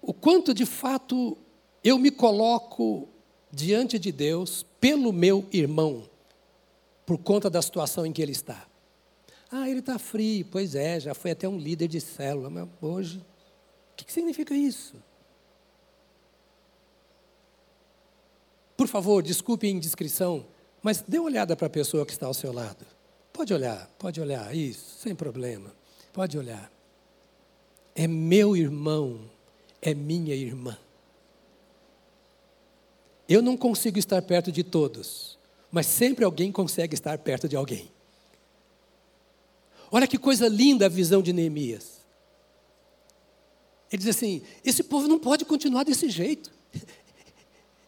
[0.00, 1.36] O quanto de fato
[1.84, 3.10] eu me coloco
[3.52, 6.08] diante de Deus pelo meu irmão,
[7.04, 8.66] por conta da situação em que ele está.
[9.52, 13.18] Ah, ele está frio, pois é, já foi até um líder de célula, mas hoje,
[13.18, 14.94] o que significa isso?
[18.78, 20.46] Por favor, desculpe a indiscrição,
[20.86, 22.86] mas dê uma olhada para a pessoa que está ao seu lado.
[23.32, 25.74] Pode olhar, pode olhar, isso, sem problema.
[26.12, 26.70] Pode olhar.
[27.92, 29.18] É meu irmão,
[29.82, 30.78] é minha irmã.
[33.28, 35.36] Eu não consigo estar perto de todos,
[35.72, 37.90] mas sempre alguém consegue estar perto de alguém.
[39.90, 42.00] Olha que coisa linda a visão de Neemias.
[43.90, 46.52] Ele diz assim: esse povo não pode continuar desse jeito.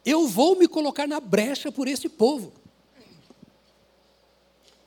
[0.04, 2.57] Eu vou me colocar na brecha por esse povo.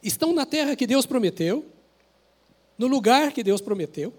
[0.01, 1.65] Estão na terra que Deus prometeu,
[2.77, 4.13] no lugar que Deus prometeu,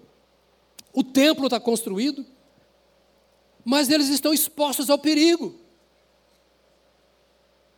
[0.93, 2.25] o templo está construído,
[3.65, 5.59] mas eles estão expostos ao perigo.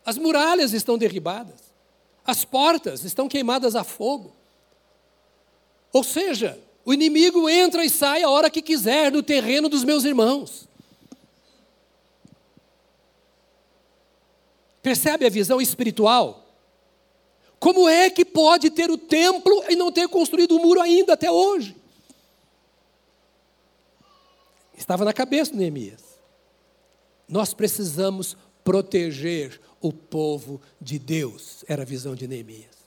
[0.05, 1.73] As muralhas estão derribadas,
[2.25, 4.35] as portas estão queimadas a fogo.
[5.91, 10.03] Ou seja, o inimigo entra e sai a hora que quiser no terreno dos meus
[10.03, 10.67] irmãos.
[14.83, 16.44] Percebe a visão espiritual?
[17.65, 21.31] Como é que pode ter o templo e não ter construído o muro ainda até
[21.31, 21.75] hoje?
[24.77, 26.03] Estava na cabeça de Neemias.
[27.27, 32.85] Nós precisamos proteger o povo de Deus, era a visão de Neemias.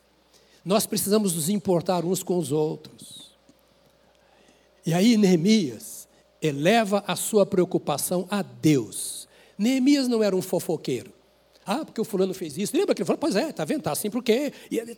[0.65, 3.37] Nós precisamos nos importar uns com os outros.
[4.87, 6.07] E aí Neemias
[6.41, 9.27] eleva a sua preocupação a Deus.
[9.59, 11.18] Neemias não era um fofoqueiro.
[11.71, 12.75] Ah, porque o fulano fez isso.
[12.75, 13.19] Lembra que ele falou?
[13.19, 13.81] Pois é, está vendo?
[13.81, 14.55] Está assim porque.
[14.73, 14.97] Ele,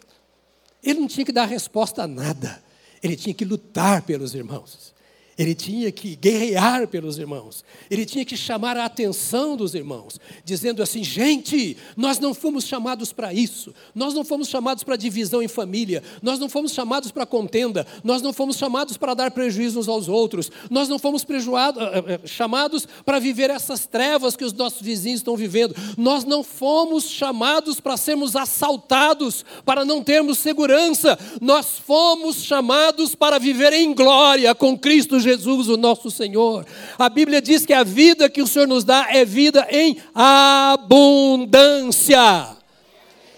[0.81, 2.63] ele não tinha que dar resposta a nada.
[3.03, 4.95] Ele tinha que lutar pelos irmãos.
[5.41, 7.65] Ele tinha que guerrear pelos irmãos.
[7.91, 13.11] Ele tinha que chamar a atenção dos irmãos, dizendo assim: gente, nós não fomos chamados
[13.11, 13.73] para isso.
[13.95, 16.03] Nós não fomos chamados para divisão em família.
[16.21, 17.87] Nós não fomos chamados para contenda.
[18.05, 20.53] Nós não fomos chamados para dar prejuízo uns aos outros.
[20.69, 25.39] Nós não fomos eh, eh, chamados para viver essas trevas que os nossos vizinhos estão
[25.39, 25.75] vivendo.
[25.97, 31.19] Nós não fomos chamados para sermos assaltados, para não termos segurança.
[31.41, 36.67] Nós fomos chamados para viver em glória com Cristo Jesus Jesus, o nosso Senhor.
[36.99, 42.21] A Bíblia diz que a vida que o Senhor nos dá é vida em abundância.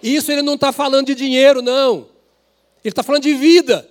[0.03, 2.07] Isso ele não está falando de dinheiro, não.
[2.85, 3.89] Ele está falando de vida.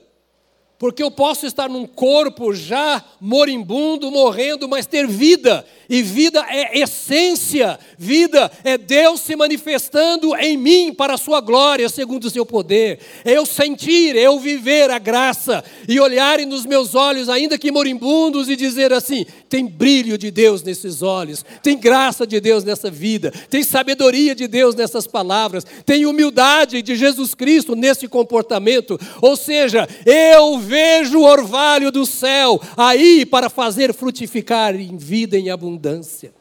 [0.82, 5.64] Porque eu posso estar num corpo já moribundo, morrendo, mas ter vida.
[5.88, 11.88] E vida é essência, vida é Deus se manifestando em mim para a sua glória,
[11.88, 12.98] segundo o seu poder.
[13.24, 18.56] Eu sentir, eu viver a graça e olharem nos meus olhos, ainda que moribundos, e
[18.56, 23.64] dizer assim: tem brilho de Deus nesses olhos, tem graça de Deus nessa vida, tem
[23.64, 28.98] sabedoria de Deus nessas palavras, tem humildade de Jesus Cristo nesse comportamento.
[29.22, 35.50] Ou seja, eu vejo o orvalho do céu aí para fazer frutificar em vida em
[35.50, 36.34] abundância.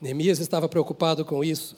[0.00, 1.76] Neemias estava preocupado com isso.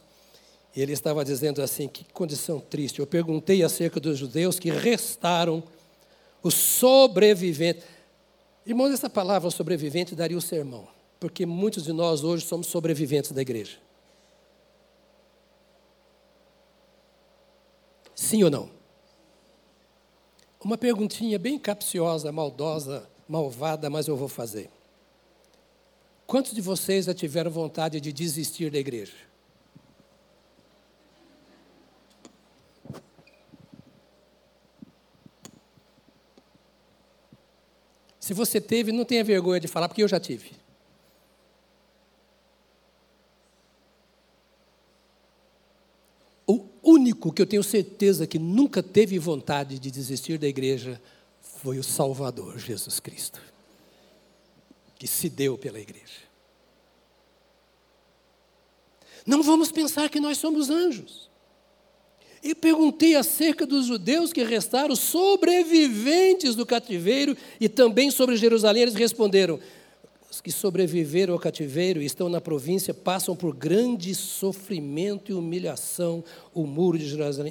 [0.76, 3.00] E ele estava dizendo assim: que condição triste.
[3.00, 5.62] Eu perguntei acerca dos judeus que restaram,
[6.42, 7.84] os sobreviventes.
[8.66, 10.86] Irmãos, essa palavra sobrevivente daria o sermão,
[11.18, 13.78] porque muitos de nós hoje somos sobreviventes da igreja.
[18.14, 18.83] Sim ou não?
[20.64, 24.70] Uma perguntinha bem capciosa, maldosa, malvada, mas eu vou fazer.
[26.26, 29.12] Quantos de vocês já tiveram vontade de desistir da igreja?
[38.18, 40.63] Se você teve, não tenha vergonha de falar, porque eu já tive.
[46.84, 51.00] Único que eu tenho certeza que nunca teve vontade de desistir da igreja
[51.40, 53.40] foi o Salvador, Jesus Cristo,
[54.98, 56.24] que se deu pela igreja.
[59.26, 61.30] Não vamos pensar que nós somos anjos.
[62.42, 68.82] E perguntei acerca dos judeus que restaram sobreviventes do cativeiro e também sobre Jerusalém.
[68.82, 69.58] Eles responderam:
[70.34, 76.24] os que sobreviveram ao cativeiro e estão na província passam por grande sofrimento e humilhação.
[76.52, 77.06] O muro de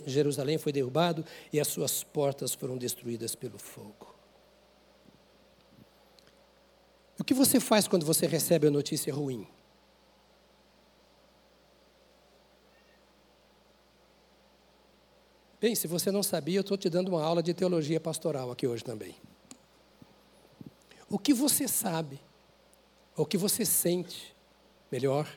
[0.06, 4.13] Jerusalém foi derrubado e as suas portas foram destruídas pelo fogo.
[7.17, 9.48] O que você faz quando você recebe a notícia ruim?
[15.62, 18.67] Bem, se você não sabia, eu estou te dando uma aula de teologia pastoral aqui
[18.67, 19.15] hoje também.
[21.10, 22.19] O que você sabe,
[23.15, 24.36] o que você sente,
[24.91, 25.28] melhor,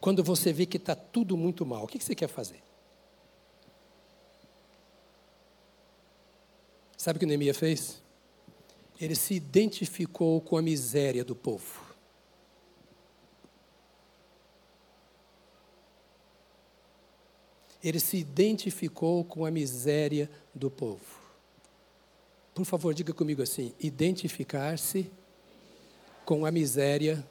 [0.00, 2.62] quando você vê que está tudo muito mal, o que você quer fazer?
[6.96, 8.02] Sabe o que Neemias fez?
[9.00, 11.88] Ele se identificou com a miséria do povo.
[17.82, 21.04] ele se identificou com a miséria do povo.
[22.54, 25.10] Por favor, diga comigo assim: identificar-se
[26.28, 27.26] com a miséria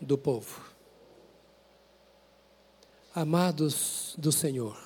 [0.00, 0.72] do povo.
[3.14, 4.82] Amados do Senhor,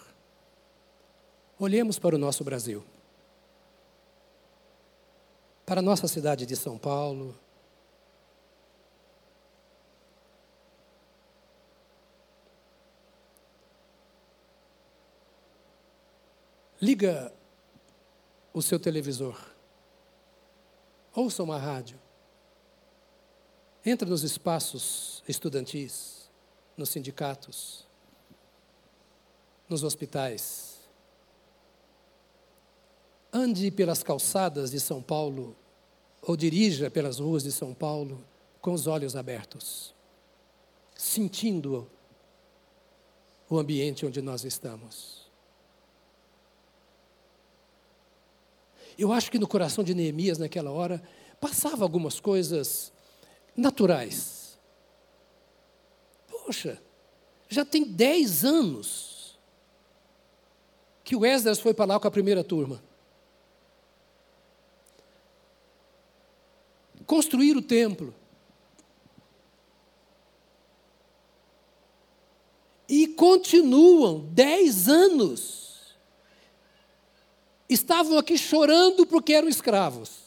[1.57, 2.85] olhemos para o nosso Brasil,
[5.65, 7.39] para a nossa cidade de São Paulo,
[16.83, 17.33] Liga
[18.53, 19.41] o seu televisor.
[21.15, 22.06] Ouça uma rádio.
[23.89, 26.29] Entra nos espaços estudantis,
[26.77, 27.87] nos sindicatos,
[29.69, 30.81] nos hospitais.
[33.33, 35.57] Ande pelas calçadas de São Paulo
[36.21, 38.25] ou dirija pelas ruas de São Paulo
[38.61, 39.95] com os olhos abertos,
[40.97, 41.89] sentindo
[43.49, 45.31] o ambiente onde nós estamos.
[48.99, 51.01] Eu acho que no coração de Neemias, naquela hora,
[51.41, 52.93] passava algumas coisas
[53.57, 54.59] naturais.
[56.29, 56.81] Poxa,
[57.49, 59.39] já tem dez anos
[61.03, 62.83] que o Esdras foi para lá com a primeira turma.
[67.07, 68.13] Construir o templo.
[72.89, 75.57] E continuam dez anos
[77.69, 80.26] estavam aqui chorando porque eram escravos.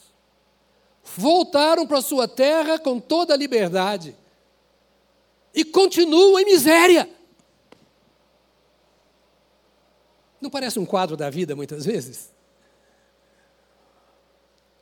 [1.16, 4.16] Voltaram para sua terra com toda a liberdade
[5.54, 7.08] e continuam em miséria.
[10.40, 12.32] Não parece um quadro da vida muitas vezes?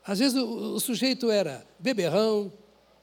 [0.04, 2.52] Às vezes o, sujeito era beberrão,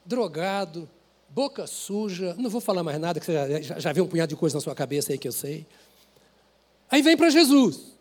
[0.05, 0.89] drogado,
[1.29, 4.35] boca suja, não vou falar mais nada, que você já, já, já um punhado de
[4.35, 5.67] coisa na sua cabeça aí que eu sei.
[6.89, 7.95] Aí vem para Jesus.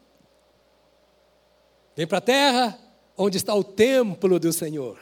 [1.97, 2.79] Vem para a terra
[3.17, 4.99] onde está o templo do Senhor.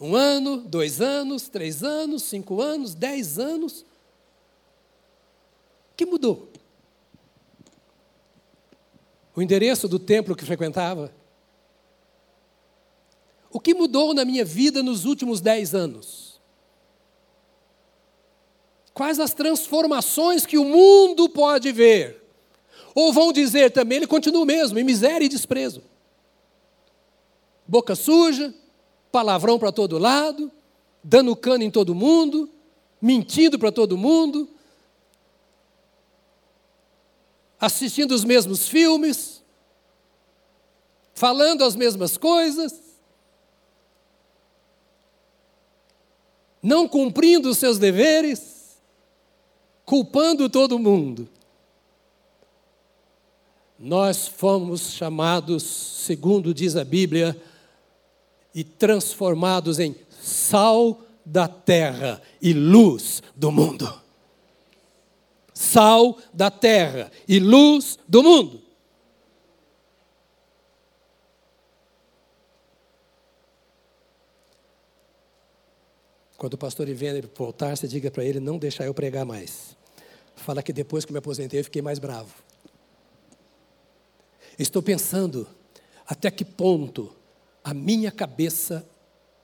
[0.00, 3.82] Um ano, dois anos, três anos, cinco anos, dez anos.
[5.92, 6.48] O que mudou?
[9.34, 11.12] O endereço do templo que frequentava?
[13.50, 16.40] O que mudou na minha vida nos últimos dez anos?
[18.92, 22.22] Quais as transformações que o mundo pode ver?
[22.94, 25.82] Ou vão dizer também, ele continua o mesmo, em miséria e desprezo.
[27.66, 28.54] Boca suja,
[29.16, 30.52] palavrão para todo lado,
[31.02, 32.50] dando cano em todo mundo,
[33.00, 34.46] mentindo para todo mundo,
[37.58, 39.42] assistindo os mesmos filmes,
[41.14, 42.78] falando as mesmas coisas,
[46.62, 48.78] não cumprindo os seus deveres,
[49.86, 51.26] culpando todo mundo.
[53.78, 57.34] Nós fomos chamados, segundo diz a Bíblia,
[58.56, 64.02] e transformados em sal da terra e luz do mundo.
[65.52, 68.62] Sal da terra e luz do mundo.
[76.38, 79.76] Quando o pastor Ivênio voltar, você diga para ele não deixar eu pregar mais.
[80.34, 82.34] Fala que depois que me aposentei eu fiquei mais bravo.
[84.58, 85.46] Estou pensando
[86.06, 87.15] até que ponto
[87.66, 88.88] a minha cabeça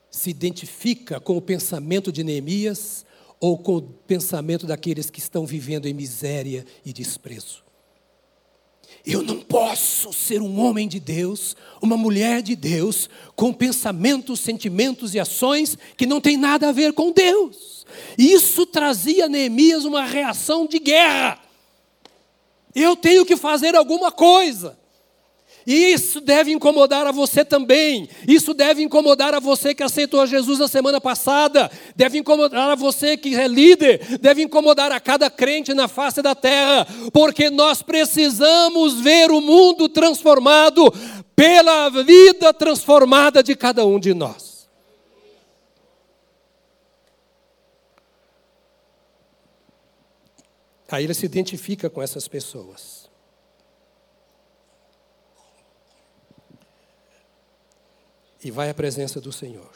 [0.08, 3.04] se identifica com o pensamento de Neemias
[3.40, 7.64] ou com o pensamento daqueles que estão vivendo em miséria e desprezo.
[9.04, 15.16] Eu não posso ser um homem de Deus, uma mulher de Deus, com pensamentos, sentimentos
[15.16, 17.84] e ações que não tem nada a ver com Deus.
[18.16, 21.40] Isso trazia a Neemias uma reação de guerra.
[22.72, 24.80] Eu tenho que fazer alguma coisa.
[25.66, 28.08] Isso deve incomodar a você também.
[28.26, 31.70] Isso deve incomodar a você que aceitou a Jesus na semana passada.
[31.94, 34.18] Deve incomodar a você que é líder.
[34.18, 36.86] Deve incomodar a cada crente na face da terra.
[37.12, 40.92] Porque nós precisamos ver o mundo transformado
[41.36, 44.52] pela vida transformada de cada um de nós.
[50.92, 53.01] Aí ele se identifica com essas pessoas.
[58.42, 59.70] E vai à presença do Senhor.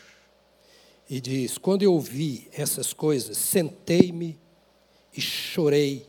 [1.09, 4.39] E diz: Quando eu ouvi essas coisas, sentei-me
[5.17, 6.07] e chorei.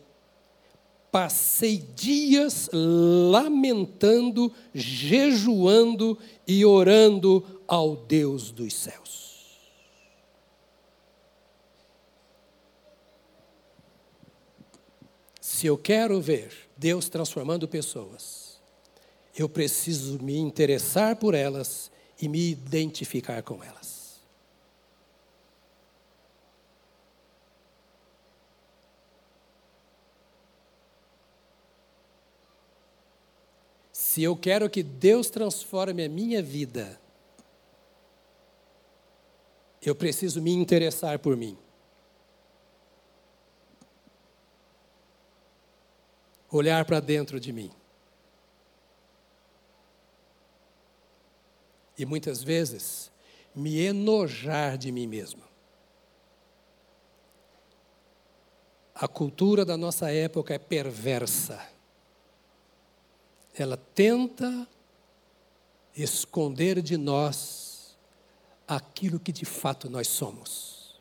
[1.11, 9.27] Passei dias lamentando, jejuando e orando ao Deus dos céus.
[15.39, 18.59] Se eu quero ver Deus transformando pessoas,
[19.35, 21.89] eu preciso me interessar por elas
[22.19, 24.19] e me identificar com elas.
[33.91, 36.99] Se eu quero que Deus transforme a minha vida,
[39.79, 41.55] eu preciso me interessar por mim.
[46.49, 47.71] Olhar para dentro de mim.
[51.97, 53.11] E muitas vezes
[53.55, 55.41] me enojar de mim mesmo.
[58.93, 61.59] A cultura da nossa época é perversa.
[63.55, 64.67] Ela tenta
[65.95, 67.97] esconder de nós
[68.67, 70.99] aquilo que de fato nós somos.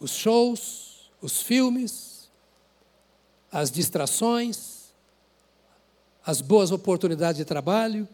[0.00, 2.30] Os shows, os filmes,
[3.52, 4.81] as distrações,
[6.24, 8.08] as boas oportunidades de trabalho,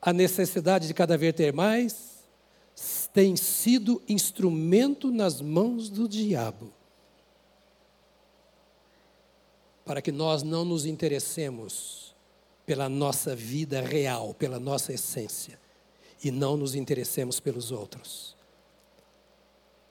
[0.00, 2.14] a necessidade de cada vez ter mais,
[3.12, 6.72] tem sido instrumento nas mãos do diabo.
[9.84, 12.14] Para que nós não nos interessemos
[12.66, 15.60] pela nossa vida real, pela nossa essência,
[16.22, 18.34] e não nos interessemos pelos outros.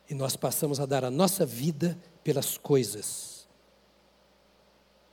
[0.10, 3.48] E nós passamos a dar a nossa vida pelas coisas,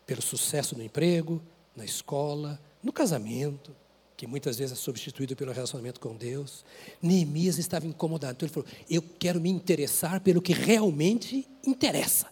[0.05, 1.41] pelo sucesso no emprego,
[1.81, 3.75] na escola, no casamento,
[4.17, 6.63] que muitas vezes é substituído pelo relacionamento com Deus.
[7.01, 8.35] Neemias estava incomodado.
[8.35, 12.29] Então ele falou: Eu quero me interessar pelo que realmente interessa.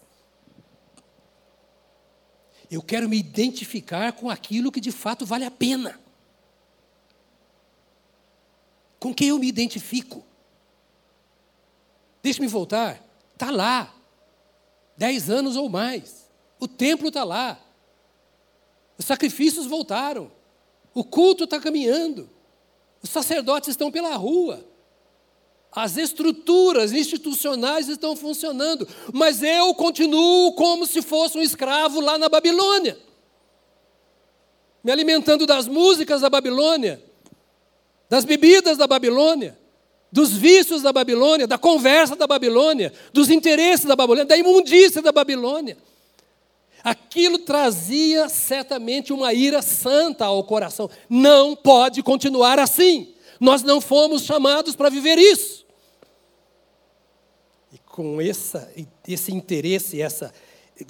[2.70, 5.98] Eu quero me identificar com aquilo que de fato vale a pena.
[9.00, 10.22] Com quem eu me identifico?
[12.22, 13.02] Deixe-me voltar.
[13.32, 13.94] Está lá.
[14.94, 16.28] Dez anos ou mais.
[16.60, 17.58] O templo está lá.
[18.98, 20.30] Os sacrifícios voltaram.
[20.92, 22.28] O culto está caminhando.
[23.00, 24.66] Os sacerdotes estão pela rua.
[25.70, 28.88] As estruturas institucionais estão funcionando.
[29.12, 32.98] Mas eu continuo como se fosse um escravo lá na Babilônia.
[34.82, 37.02] Me alimentando das músicas da Babilônia,
[38.08, 39.58] das bebidas da Babilônia,
[40.10, 45.12] dos vícios da Babilônia, da conversa da Babilônia, dos interesses da Babilônia, da imundícia da
[45.12, 45.76] Babilônia.
[46.88, 50.88] Aquilo trazia certamente uma ira santa ao coração.
[51.06, 53.14] Não pode continuar assim.
[53.38, 55.66] Nós não fomos chamados para viver isso.
[57.70, 58.72] E com essa,
[59.06, 60.32] esse interesse, essa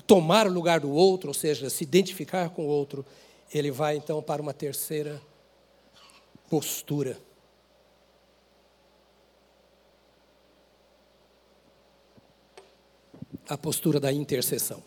[0.06, 3.04] tomar o lugar do outro, ou seja, se identificar com o outro,
[3.52, 5.20] ele vai então para uma terceira
[6.48, 7.18] postura.
[13.48, 14.80] A postura da intercessão.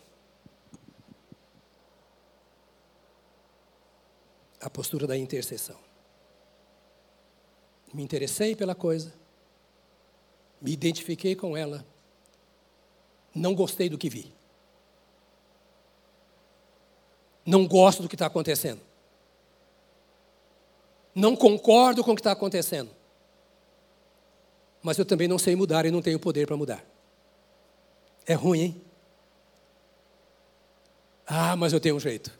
[4.62, 5.76] A postura da intercessão.
[7.92, 9.12] Me interessei pela coisa,
[10.60, 11.84] me identifiquei com ela,
[13.34, 14.32] não gostei do que vi.
[17.44, 18.80] Não gosto do que está acontecendo.
[21.12, 22.90] Não concordo com o que está acontecendo.
[24.80, 26.84] Mas eu também não sei mudar e não tenho poder para mudar.
[28.24, 28.82] É ruim, hein?
[31.26, 32.30] Ah, mas eu tenho um jeito.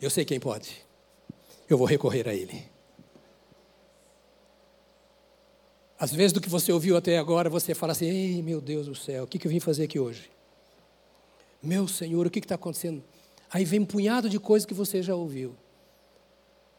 [0.00, 0.87] Eu sei quem pode
[1.68, 2.64] eu vou recorrer a Ele.
[5.98, 8.94] Às vezes, do que você ouviu até agora, você fala assim: Ei, meu Deus do
[8.94, 10.30] céu, o que eu vim fazer aqui hoje?
[11.62, 13.02] Meu Senhor, o que está acontecendo?
[13.50, 15.56] Aí vem um punhado de coisas que você já ouviu.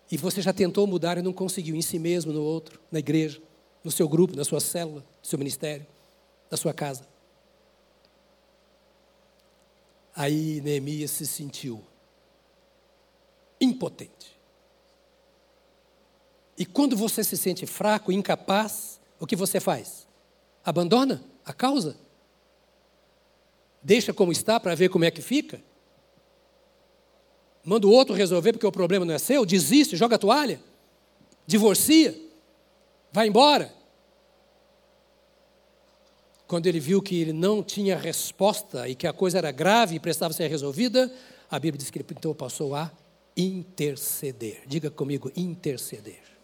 [0.10, 3.42] E você já tentou mudar e não conseguiu, em si mesmo, no outro, na igreja,
[3.84, 5.86] no seu grupo, na sua célula, no seu ministério,
[6.50, 7.06] na sua casa.
[10.16, 11.84] Aí Neemias se sentiu
[13.62, 14.39] impotente.
[16.60, 20.06] E quando você se sente fraco, incapaz, o que você faz?
[20.62, 21.96] Abandona a causa?
[23.82, 25.62] Deixa como está para ver como é que fica?
[27.64, 29.46] Manda o outro resolver porque o problema não é seu?
[29.46, 30.62] Desiste, joga a toalha?
[31.48, 32.14] Divorcia?
[33.10, 33.74] Vai embora?
[36.46, 40.00] Quando ele viu que ele não tinha resposta e que a coisa era grave e
[40.00, 41.10] precisava ser resolvida,
[41.50, 42.92] a Bíblia diz que ele então passou a
[43.38, 44.64] interceder.
[44.68, 46.39] Diga comigo, interceder.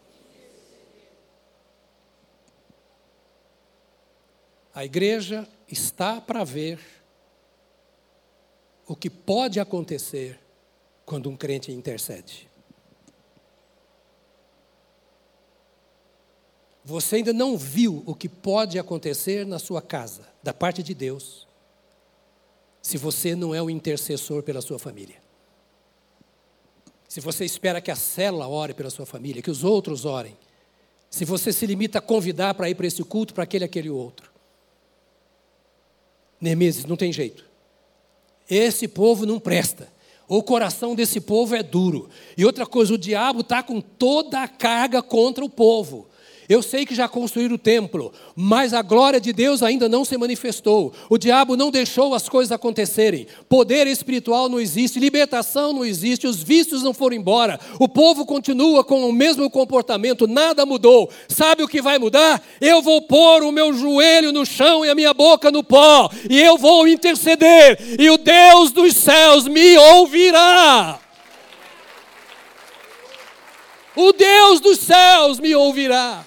[4.76, 6.78] A igreja está para ver
[8.86, 10.38] o que pode acontecer
[11.06, 12.46] quando um crente intercede.
[16.84, 21.48] Você ainda não viu o que pode acontecer na sua casa, da parte de Deus,
[22.82, 25.16] se você não é o intercessor pela sua família.
[27.08, 30.36] Se você espera que a cela ore pela sua família, que os outros orem.
[31.08, 34.35] Se você se limita a convidar para ir para esse culto, para aquele, aquele outro.
[36.40, 37.44] Nemesis, não tem jeito.
[38.48, 39.92] Esse povo não presta.
[40.28, 42.08] O coração desse povo é duro.
[42.36, 46.08] E outra coisa, o diabo está com toda a carga contra o povo.
[46.48, 50.16] Eu sei que já construíram o templo, mas a glória de Deus ainda não se
[50.16, 50.92] manifestou.
[51.10, 53.26] O diabo não deixou as coisas acontecerem.
[53.48, 57.58] Poder espiritual não existe, libertação não existe, os vícios não foram embora.
[57.80, 61.10] O povo continua com o mesmo comportamento, nada mudou.
[61.28, 62.42] Sabe o que vai mudar?
[62.60, 66.40] Eu vou pôr o meu joelho no chão e a minha boca no pó, e
[66.40, 71.00] eu vou interceder, e o Deus dos céus me ouvirá.
[73.96, 76.24] O Deus dos céus me ouvirá.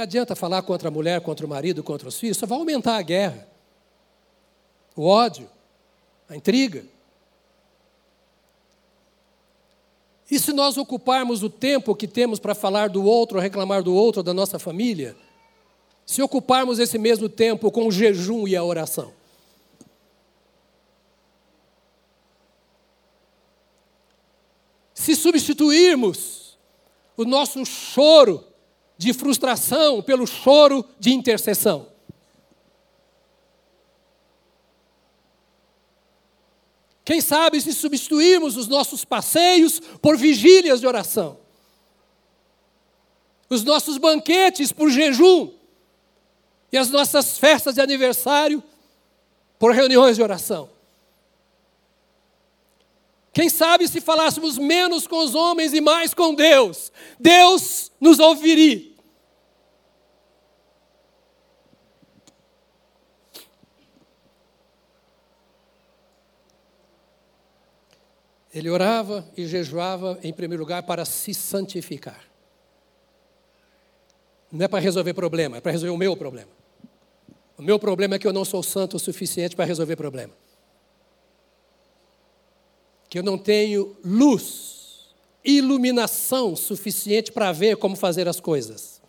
[0.00, 2.96] Não adianta falar contra a mulher, contra o marido, contra os filhos, só vai aumentar
[2.96, 3.46] a guerra,
[4.96, 5.46] o ódio,
[6.26, 6.86] a intriga.
[10.30, 14.22] E se nós ocuparmos o tempo que temos para falar do outro, reclamar do outro,
[14.22, 15.14] da nossa família,
[16.06, 19.12] se ocuparmos esse mesmo tempo com o jejum e a oração?
[24.94, 26.56] Se substituirmos
[27.18, 28.48] o nosso choro
[29.00, 31.88] de frustração pelo choro de intercessão.
[37.02, 41.38] Quem sabe se substituirmos os nossos passeios por vigílias de oração,
[43.48, 45.50] os nossos banquetes por jejum
[46.70, 48.62] e as nossas festas de aniversário
[49.58, 50.68] por reuniões de oração.
[53.32, 58.89] Quem sabe se falássemos menos com os homens e mais com Deus, Deus nos ouviria.
[68.52, 72.24] Ele orava e jejuava, em primeiro lugar, para se santificar.
[74.50, 76.50] Não é para resolver problema, é para resolver o meu problema.
[77.56, 80.32] O meu problema é que eu não sou santo o suficiente para resolver problema.
[83.08, 85.10] Que eu não tenho luz,
[85.44, 89.00] iluminação suficiente para ver como fazer as coisas.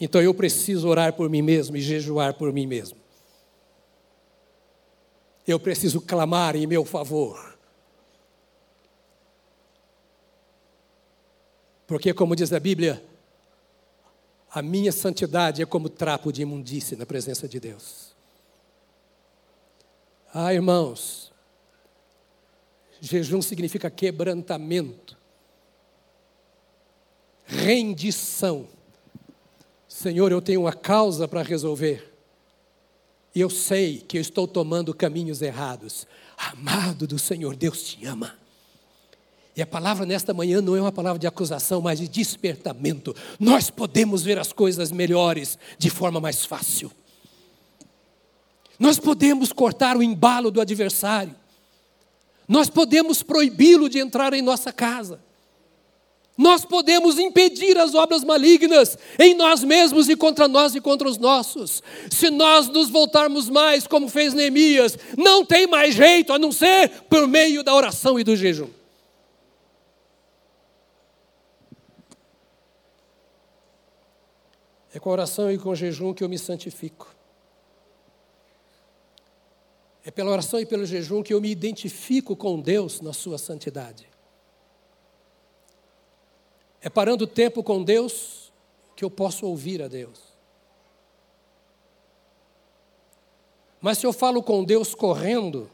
[0.00, 2.98] Então eu preciso orar por mim mesmo e jejuar por mim mesmo.
[5.46, 7.51] Eu preciso clamar em meu favor.
[11.86, 13.02] Porque, como diz a Bíblia,
[14.50, 18.12] a minha santidade é como trapo de imundície na presença de Deus.
[20.32, 21.32] Ah, irmãos,
[23.00, 25.16] jejum significa quebrantamento,
[27.46, 28.68] rendição.
[29.88, 32.12] Senhor, eu tenho uma causa para resolver.
[33.34, 36.06] E eu sei que eu estou tomando caminhos errados.
[36.36, 38.41] Amado do Senhor, Deus te ama.
[39.54, 43.14] E a palavra nesta manhã não é uma palavra de acusação, mas de despertamento.
[43.38, 46.90] Nós podemos ver as coisas melhores de forma mais fácil.
[48.78, 51.36] Nós podemos cortar o embalo do adversário.
[52.48, 55.20] Nós podemos proibi-lo de entrar em nossa casa.
[56.36, 61.18] Nós podemos impedir as obras malignas em nós mesmos e contra nós e contra os
[61.18, 61.82] nossos.
[62.10, 66.88] Se nós nos voltarmos mais, como fez Neemias, não tem mais jeito a não ser
[67.08, 68.81] por meio da oração e do jejum.
[74.94, 77.14] É com oração e com jejum que eu me santifico.
[80.04, 84.08] É pela oração e pelo jejum que eu me identifico com Deus na sua santidade.
[86.80, 88.52] É parando o tempo com Deus
[88.96, 90.20] que eu posso ouvir a Deus.
[93.80, 95.70] Mas se eu falo com Deus correndo,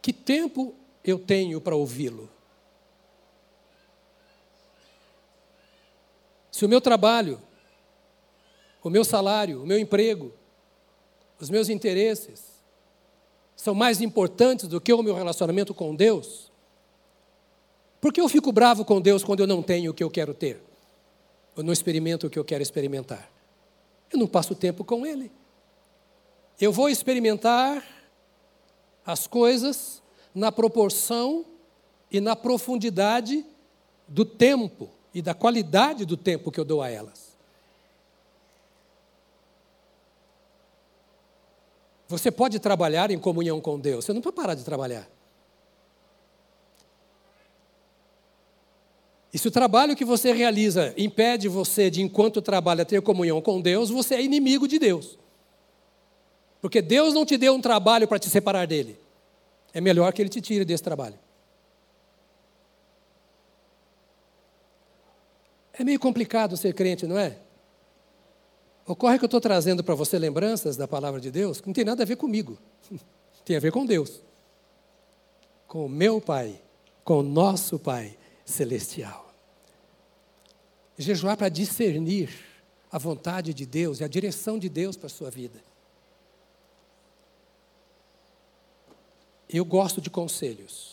[0.00, 2.31] que tempo eu tenho para ouvi-lo?
[6.52, 7.40] Se o meu trabalho,
[8.84, 10.32] o meu salário, o meu emprego,
[11.40, 12.62] os meus interesses
[13.56, 16.52] são mais importantes do que o meu relacionamento com Deus,
[18.00, 20.34] por que eu fico bravo com Deus quando eu não tenho o que eu quero
[20.34, 20.62] ter?
[21.56, 23.30] Eu não experimento o que eu quero experimentar.
[24.12, 25.32] Eu não passo tempo com Ele.
[26.60, 27.82] Eu vou experimentar
[29.06, 30.02] as coisas
[30.34, 31.46] na proporção
[32.10, 33.46] e na profundidade
[34.06, 37.32] do tempo e da qualidade do tempo que eu dou a elas.
[42.08, 45.08] Você pode trabalhar em comunhão com Deus, você não pode parar de trabalhar.
[49.32, 53.62] E se o trabalho que você realiza impede você de, enquanto trabalha, ter comunhão com
[53.62, 55.18] Deus, você é inimigo de Deus.
[56.60, 58.98] Porque Deus não te deu um trabalho para te separar dele.
[59.72, 61.18] É melhor que ele te tire desse trabalho.
[65.72, 67.38] É meio complicado ser crente, não é?
[68.86, 71.84] Ocorre que eu estou trazendo para você lembranças da palavra de Deus que não tem
[71.84, 72.58] nada a ver comigo,
[73.44, 74.20] tem a ver com Deus,
[75.66, 76.60] com o meu Pai,
[77.04, 79.32] com o nosso Pai celestial.
[80.98, 82.28] Jejuar para discernir
[82.90, 85.62] a vontade de Deus e a direção de Deus para a sua vida.
[89.48, 90.91] Eu gosto de conselhos.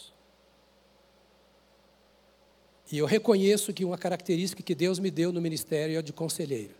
[2.91, 6.73] E eu reconheço que uma característica que Deus me deu no ministério é de conselheiro.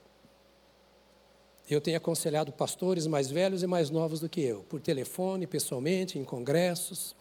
[1.70, 6.18] Eu tenho aconselhado pastores mais velhos e mais novos do que eu, por telefone, pessoalmente,
[6.18, 7.16] em congressos.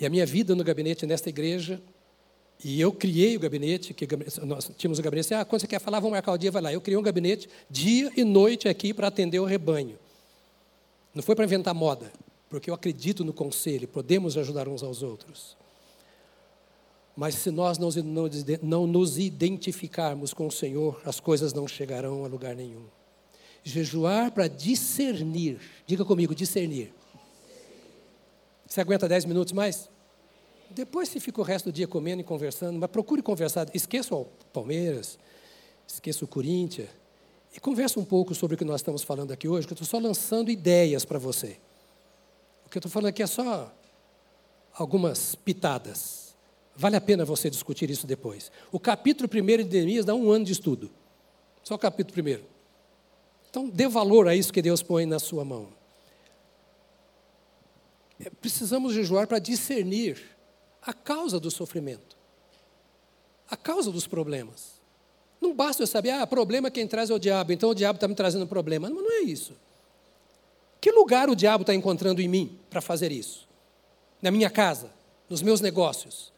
[0.00, 1.82] E a minha vida no gabinete nesta igreja,
[2.62, 4.06] e eu criei o gabinete, que
[4.44, 6.62] nós tínhamos o gabinete, assim, ah, quando você quer falar, vamos marcar o dia, vai
[6.62, 6.72] lá.
[6.72, 9.98] Eu criei um gabinete dia e noite aqui para atender o rebanho.
[11.12, 12.12] Não foi para inventar moda,
[12.48, 15.56] porque eu acredito no conselho, podemos ajudar uns aos outros.
[17.16, 22.56] Mas se nós não, nos identificarmos com o Senhor, as coisas não chegarão a lugar
[22.56, 22.86] nenhum.
[23.62, 25.60] Jejuar para discernir.
[25.86, 26.92] Diga comigo, discernir.
[28.66, 29.88] Você aguenta dez minutos mais?
[30.70, 33.68] Depois você fica o resto do dia comendo e conversando, mas procure conversar.
[33.72, 35.16] Esqueça o Palmeiras,
[35.86, 36.88] esqueça o Corinthians,
[37.56, 39.86] e converse um pouco sobre o que nós estamos falando aqui hoje, que eu estou
[39.86, 41.58] só lançando ideias para você.
[42.66, 43.72] O que eu estou falando aqui é só
[44.72, 46.23] algumas pitadas.
[46.76, 48.50] Vale a pena você discutir isso depois.
[48.72, 50.90] O capítulo 1 de Neemias dá um ano de estudo.
[51.62, 52.42] Só o capítulo 1.
[53.48, 55.68] Então, dê valor a isso que Deus põe na sua mão.
[58.18, 60.20] É, precisamos jejuar para discernir
[60.82, 62.16] a causa do sofrimento,
[63.48, 64.74] a causa dos problemas.
[65.40, 68.08] Não basta eu saber, ah, problema quem traz é o diabo, então o diabo está
[68.08, 68.88] me trazendo problema.
[68.90, 69.54] Não, não é isso.
[70.80, 73.48] Que lugar o diabo está encontrando em mim para fazer isso?
[74.20, 74.90] Na minha casa,
[75.30, 76.33] nos meus negócios.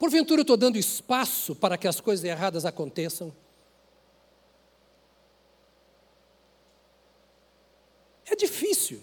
[0.00, 3.30] Porventura eu estou dando espaço para que as coisas erradas aconteçam?
[8.24, 9.02] É difícil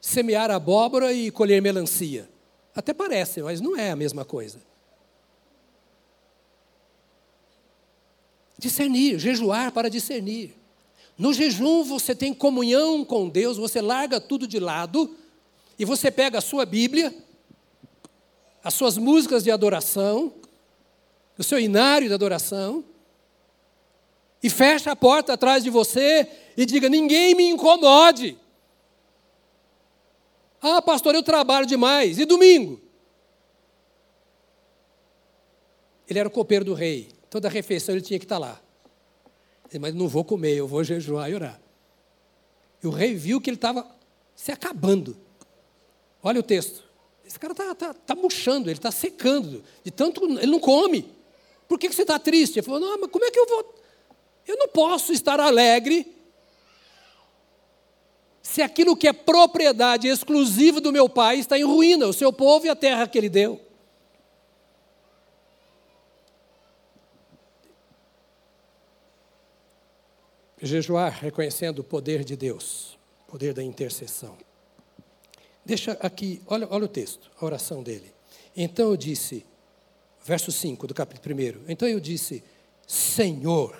[0.00, 2.30] semear abóbora e colher melancia.
[2.72, 4.60] Até parece, mas não é a mesma coisa.
[8.56, 10.54] Discernir, jejuar para discernir.
[11.18, 15.16] No jejum você tem comunhão com Deus, você larga tudo de lado
[15.76, 17.12] e você pega a sua Bíblia,
[18.64, 20.32] as suas músicas de adoração,
[21.36, 22.82] o seu inário de adoração,
[24.42, 28.38] e fecha a porta atrás de você e diga: ninguém me incomode.
[30.62, 32.18] Ah, pastor, eu trabalho demais.
[32.18, 32.80] E domingo?
[36.08, 37.10] Ele era o copeiro do rei.
[37.28, 38.60] Toda refeição ele tinha que estar lá.
[39.70, 41.60] Ele, Mas não vou comer, eu vou jejuar e orar.
[42.82, 43.86] E o rei viu que ele estava
[44.34, 45.16] se acabando.
[46.22, 46.83] Olha o texto.
[47.34, 49.64] Esse cara está tá, tá murchando, ele está secando.
[49.82, 50.24] De tanto.
[50.24, 51.12] Ele não come.
[51.66, 52.60] Por que, que você está triste?
[52.60, 53.74] Ele falou: Não, mas como é que eu vou.
[54.46, 56.06] Eu não posso estar alegre
[58.40, 62.66] se aquilo que é propriedade exclusiva do meu pai está em ruína, o seu povo
[62.66, 63.60] e a terra que ele deu.
[70.62, 74.38] Jejuar reconhecendo o poder de Deus, poder da intercessão.
[75.64, 78.12] Deixa aqui, olha, olha o texto, a oração dele.
[78.56, 79.44] Então eu disse,
[80.24, 81.64] verso 5 do capítulo 1.
[81.68, 82.42] Então eu disse:
[82.86, 83.76] Senhor.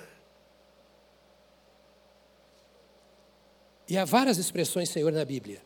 [3.89, 5.62] E há várias expressões Senhor na Bíblia.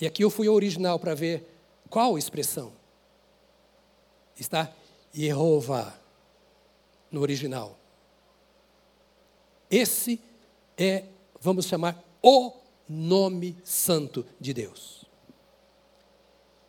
[0.00, 1.48] E aqui eu fui ao original para ver
[1.88, 2.72] qual expressão.
[4.38, 4.70] Está
[5.12, 5.98] Jeová
[7.10, 7.78] no original.
[9.70, 10.20] Esse
[10.76, 11.04] é,
[11.40, 12.52] vamos chamar, o
[12.88, 15.03] nome santo de Deus.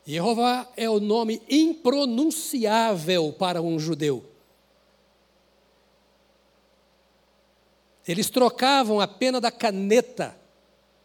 [0.06, 4.24] Jeová é o nome impronunciável para um judeu.
[8.08, 10.38] Eles trocavam a pena da caneta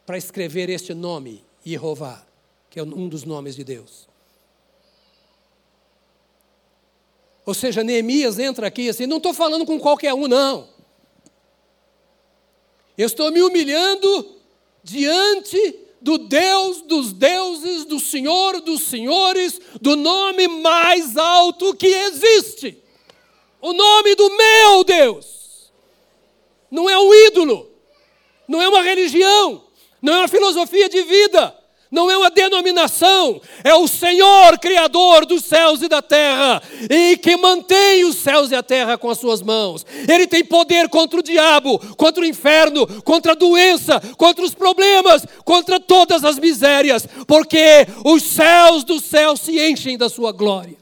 [0.05, 2.27] para escrever este nome, Jeová,
[2.69, 4.07] que é um dos nomes de Deus.
[7.47, 10.69] Ou seja, Neemias entra aqui assim, não estou falando com qualquer um, não.
[12.99, 14.37] Eu estou me humilhando
[14.83, 22.79] diante do Deus dos deuses, do Senhor dos senhores, do nome mais alto que existe.
[23.61, 25.71] O nome do meu Deus.
[26.71, 27.71] Não é um ídolo,
[28.49, 29.65] não é uma religião,
[30.01, 31.60] não é uma filosofia de vida
[31.91, 37.37] não é uma denominação, é o Senhor, Criador dos céus e da terra, e que
[37.37, 39.85] mantém os céus e a terra com as suas mãos.
[40.09, 45.27] Ele tem poder contra o diabo, contra o inferno, contra a doença, contra os problemas,
[45.45, 50.79] contra todas as misérias, porque os céus dos céus se enchem da sua glória.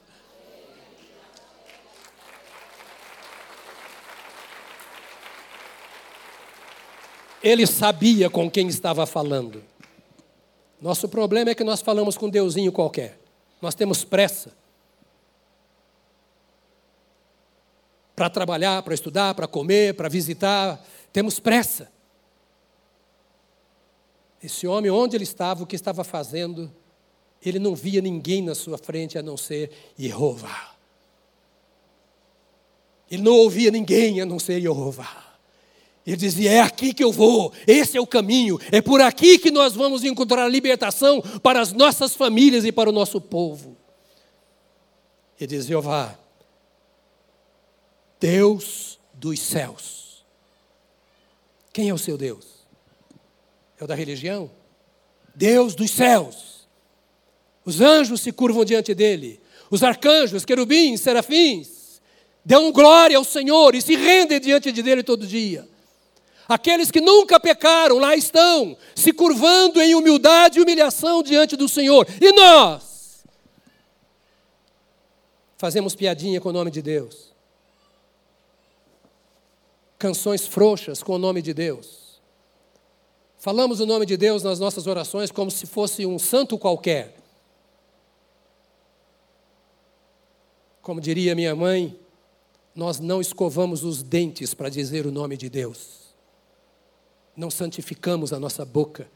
[7.43, 9.63] Ele sabia com quem estava falando.
[10.81, 13.19] Nosso problema é que nós falamos com Deusinho qualquer.
[13.61, 14.53] Nós temos pressa.
[18.15, 21.91] Para trabalhar, para estudar, para comer, para visitar, temos pressa.
[24.43, 26.73] Esse homem, onde ele estava, o que estava fazendo,
[27.45, 30.77] ele não via ninguém na sua frente a não ser Jeová.
[33.11, 35.28] Ele não ouvia ninguém a não ser Jeová.
[36.09, 39.51] Ele dizia: É aqui que eu vou, esse é o caminho, é por aqui que
[39.51, 43.77] nós vamos encontrar libertação para as nossas famílias e para o nosso povo.
[45.39, 46.19] Ele diz: Jeová,
[48.19, 50.25] Deus dos céus.
[51.75, 52.47] Quem é o seu Deus?
[53.79, 54.51] É o da religião?
[55.35, 56.67] Deus dos céus.
[57.67, 62.01] Os anjos se curvam diante dele, os arcanjos, querubins, serafins,
[62.43, 65.69] dão glória ao Senhor e se rendem diante de dele todo dia.
[66.49, 72.07] Aqueles que nunca pecaram, lá estão, se curvando em humildade e humilhação diante do Senhor.
[72.19, 73.23] E nós?
[75.59, 77.35] Fazemos piadinha com o nome de Deus.
[79.99, 82.19] Canções frouxas com o nome de Deus.
[83.37, 87.15] Falamos o nome de Deus nas nossas orações como se fosse um santo qualquer.
[90.81, 91.99] Como diria minha mãe,
[92.75, 96.08] nós não escovamos os dentes para dizer o nome de Deus
[97.39, 99.09] não santificamos a nossa boca.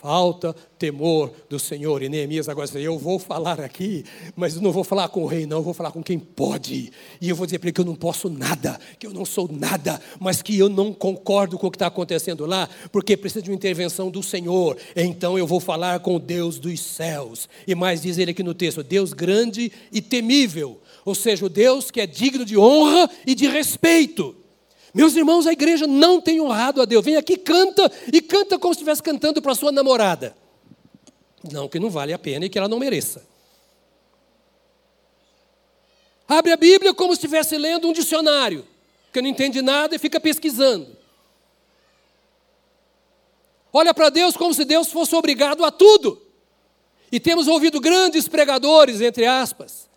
[0.00, 2.04] Falta temor do Senhor.
[2.04, 4.04] E Neemias agora diz: Eu vou falar aqui,
[4.36, 6.92] mas não vou falar com o rei, não, eu vou falar com quem pode.
[7.20, 9.48] E eu vou dizer para ele que eu não posso nada, que eu não sou
[9.50, 13.50] nada, mas que eu não concordo com o que está acontecendo lá, porque precisa de
[13.50, 14.76] uma intervenção do Senhor.
[14.94, 17.48] Então eu vou falar com o Deus dos céus.
[17.66, 20.80] E mais diz ele aqui no texto: Deus grande e temível.
[21.04, 24.37] Ou seja, o Deus que é digno de honra e de respeito.
[24.94, 27.04] Meus irmãos, a igreja não tem honrado a Deus.
[27.04, 30.34] Vem aqui, canta e canta como se estivesse cantando para sua namorada.
[31.52, 33.26] Não, que não vale a pena e que ela não mereça.
[36.26, 38.66] Abre a Bíblia como se estivesse lendo um dicionário,
[39.12, 40.96] que não entende nada e fica pesquisando.
[43.72, 46.20] Olha para Deus como se Deus fosse obrigado a tudo.
[47.12, 49.88] E temos ouvido grandes pregadores, entre aspas,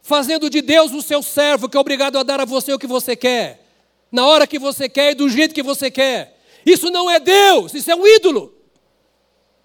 [0.00, 2.86] fazendo de Deus o seu servo, que é obrigado a dar a você o que
[2.86, 3.63] você quer
[4.10, 6.40] na hora que você quer e do jeito que você quer.
[6.64, 8.54] Isso não é Deus, isso é um ídolo.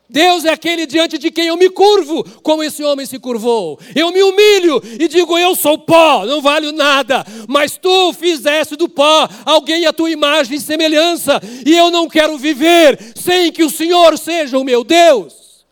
[0.10, 3.80] Deus é aquele diante de quem eu me curvo, como esse homem se curvou.
[3.96, 7.24] Eu me humilho e digo: Eu sou pó, não valho nada.
[7.48, 12.40] Mas tu fizeste do pó alguém a tua imagem e semelhança, e eu não quero
[12.40, 15.64] viver sem que o Senhor seja o meu Deus.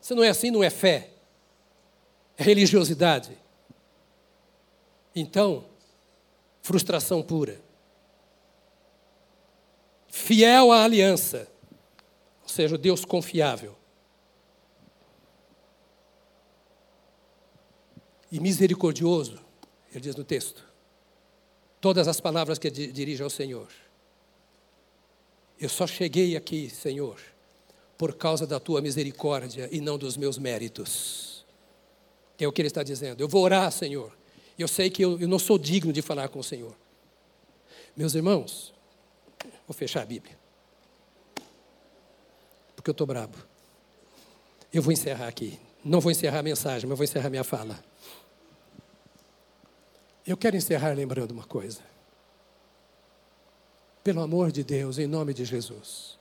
[0.00, 1.10] Se não é assim, não é fé,
[2.38, 3.43] é religiosidade.
[5.14, 5.64] Então,
[6.60, 7.60] frustração pura.
[10.08, 11.48] Fiel à aliança,
[12.42, 13.76] ou seja, o Deus confiável.
[18.30, 19.40] E misericordioso,
[19.92, 20.64] ele diz no texto.
[21.80, 23.68] Todas as palavras que dirige ao Senhor.
[25.60, 27.20] Eu só cheguei aqui, Senhor,
[27.96, 31.44] por causa da tua misericórdia e não dos meus méritos.
[32.38, 33.20] É o que ele está dizendo.
[33.20, 34.12] Eu vou orar, Senhor.
[34.58, 36.74] Eu sei que eu, eu não sou digno de falar com o Senhor.
[37.96, 38.72] Meus irmãos,
[39.66, 40.38] vou fechar a Bíblia.
[42.74, 43.36] Porque eu estou brabo.
[44.72, 45.58] Eu vou encerrar aqui.
[45.84, 47.82] Não vou encerrar a mensagem, mas vou encerrar minha fala.
[50.26, 51.80] Eu quero encerrar lembrando uma coisa.
[54.02, 56.18] Pelo amor de Deus, em nome de Jesus.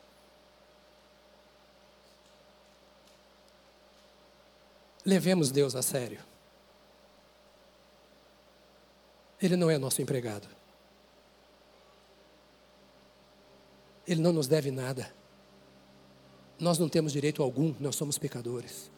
[5.05, 6.19] Levemos Deus a sério.
[9.43, 10.47] Ele não é nosso empregado.
[14.07, 15.13] Ele não nos deve nada.
[16.57, 18.89] Nós não temos direito algum, nós somos pecadores.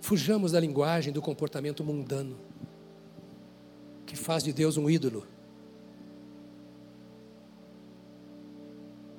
[0.00, 2.38] Fujamos da linguagem do comportamento mundano,
[4.06, 5.26] que faz de Deus um ídolo.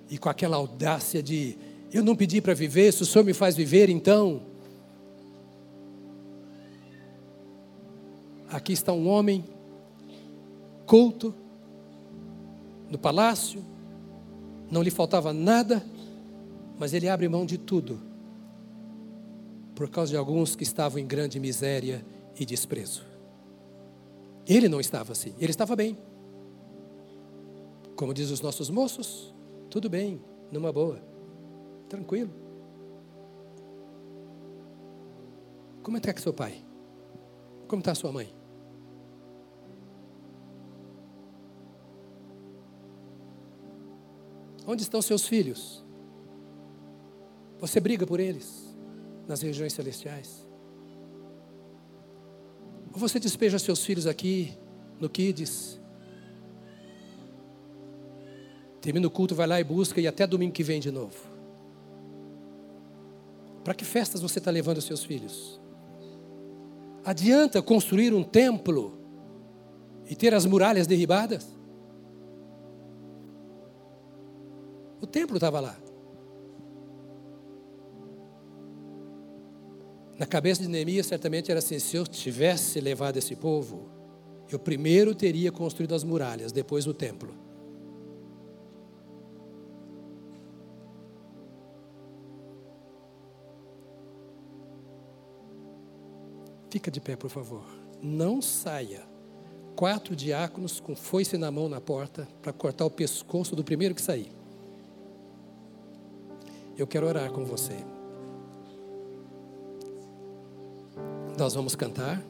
[0.09, 1.57] E com aquela audácia de:
[1.91, 4.54] eu não pedi para viver, se o Senhor me faz viver, então.
[8.55, 9.43] Aqui está um homem
[10.85, 11.35] culto,
[12.89, 13.61] no palácio,
[14.71, 15.85] não lhe faltava nada,
[16.79, 17.99] mas ele abre mão de tudo
[19.75, 22.05] por causa de alguns que estavam em grande miséria
[22.39, 23.03] e desprezo.
[24.47, 25.97] Ele não estava assim, ele estava bem.
[27.93, 29.35] Como diz os nossos moços,
[29.69, 31.03] tudo bem, numa boa,
[31.89, 32.31] tranquilo.
[35.83, 36.63] Como está com seu pai?
[37.67, 38.44] Como está sua mãe?
[44.67, 45.83] Onde estão seus filhos?
[47.59, 48.65] Você briga por eles?
[49.27, 50.45] nas regiões celestiais?
[52.93, 54.53] Ou você despeja seus filhos aqui
[54.99, 55.79] no Kids?
[58.81, 61.17] Termina o culto, vai lá e busca e até domingo que vem de novo.
[63.63, 65.59] Para que festas você está levando seus filhos?
[67.03, 68.97] Adianta construir um templo
[70.07, 71.54] e ter as muralhas derribadas?
[75.01, 75.77] O templo estava lá.
[80.17, 83.89] Na cabeça de Neemias, certamente era assim: se eu tivesse levado esse povo,
[84.49, 87.33] eu primeiro teria construído as muralhas, depois o templo.
[96.69, 97.63] Fica de pé, por favor.
[98.01, 99.03] Não saia.
[99.75, 104.01] Quatro diáconos com foice na mão na porta para cortar o pescoço do primeiro que
[104.01, 104.31] sair.
[106.77, 107.75] Eu quero orar com você.
[111.37, 112.21] Nós vamos cantar.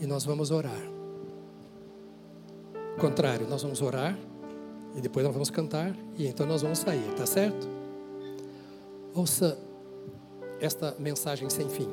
[0.00, 0.82] E nós vamos orar.
[3.00, 4.18] Contrário, nós vamos orar
[4.96, 7.68] e depois nós vamos cantar e então nós vamos sair, tá certo?
[9.14, 9.58] Ouça
[10.60, 11.88] esta mensagem sem fim.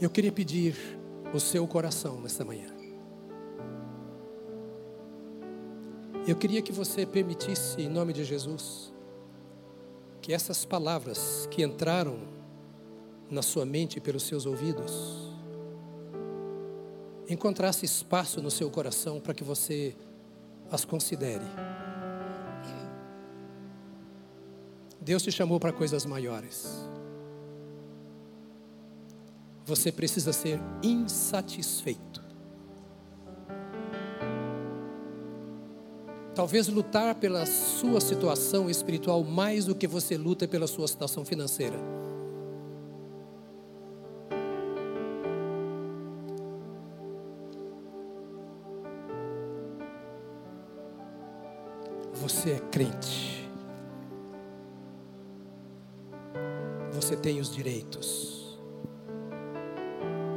[0.00, 0.76] Eu queria pedir
[1.34, 2.77] o seu coração nesta manhã.
[6.28, 8.92] Eu queria que você permitisse, em nome de Jesus,
[10.20, 12.18] que essas palavras que entraram
[13.30, 15.32] na sua mente pelos seus ouvidos
[17.30, 19.96] encontrasse espaço no seu coração para que você
[20.70, 21.46] as considere.
[25.00, 26.86] Deus te chamou para coisas maiores.
[29.64, 32.17] Você precisa ser insatisfeito.
[36.38, 41.76] Talvez lutar pela sua situação espiritual mais do que você luta pela sua situação financeira.
[52.14, 53.50] Você é crente.
[56.92, 58.60] Você tem os direitos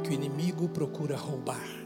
[0.02, 1.81] que o inimigo procura roubar.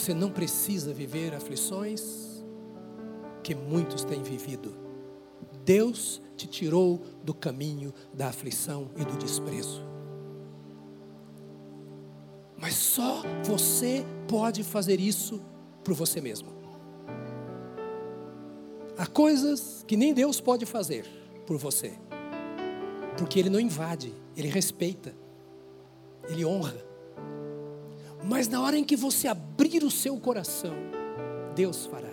[0.00, 2.42] Você não precisa viver aflições
[3.42, 4.74] que muitos têm vivido.
[5.62, 9.84] Deus te tirou do caminho da aflição e do desprezo.
[12.56, 15.38] Mas só você pode fazer isso
[15.84, 16.48] por você mesmo.
[18.96, 21.04] Há coisas que nem Deus pode fazer
[21.46, 21.92] por você,
[23.18, 25.14] porque Ele não invade, Ele respeita,
[26.26, 26.88] Ele honra.
[28.24, 29.28] Mas na hora em que você
[29.60, 30.74] abrir o seu coração,
[31.54, 32.08] Deus fará.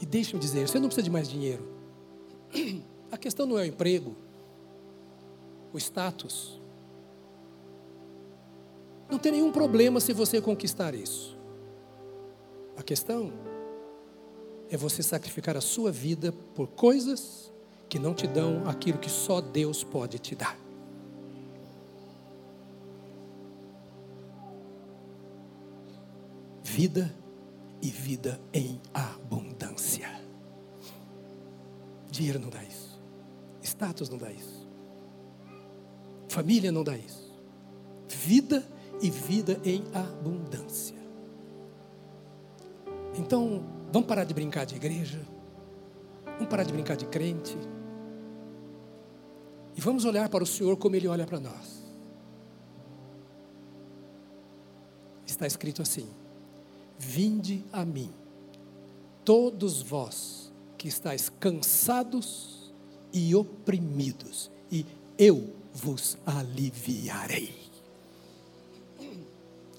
[0.00, 1.64] E deixe-me dizer, você não precisa de mais dinheiro.
[3.08, 4.16] A questão não é o emprego,
[5.72, 6.60] o status.
[9.08, 11.38] Não tem nenhum problema se você conquistar isso.
[12.76, 13.32] A questão
[14.70, 17.52] é você sacrificar a sua vida por coisas
[17.88, 20.61] que não te dão aquilo que só Deus pode te dar.
[26.62, 27.14] Vida
[27.80, 30.08] e vida em abundância.
[32.10, 33.00] Dinheiro não dá isso.
[33.62, 34.68] Status não dá isso.
[36.28, 37.32] Família não dá isso.
[38.08, 38.66] Vida
[39.00, 40.96] e vida em abundância.
[43.18, 45.20] Então, vamos parar de brincar de igreja.
[46.24, 47.56] Vamos parar de brincar de crente.
[49.76, 51.82] E vamos olhar para o Senhor como Ele olha para nós.
[55.26, 56.08] Está escrito assim:
[57.04, 58.12] Vinde a mim,
[59.24, 62.72] todos vós que estáis cansados
[63.12, 64.86] e oprimidos, e
[65.18, 67.54] eu vos aliviarei.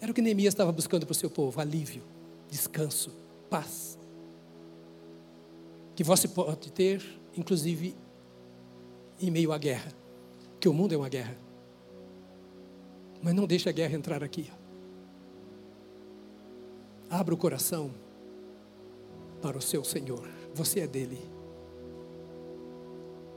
[0.01, 2.03] Era o que Neemias estava buscando para o seu povo: alívio,
[2.51, 3.09] descanso,
[3.49, 3.97] paz.
[5.95, 7.01] Que você pode ter,
[7.37, 7.95] inclusive,
[9.17, 9.93] em meio à guerra.
[10.59, 11.37] Que o mundo é uma guerra.
[13.21, 14.51] Mas não deixe a guerra entrar aqui.
[17.13, 17.91] Abra o coração
[19.39, 20.27] para o seu Senhor.
[20.55, 21.19] Você é dele.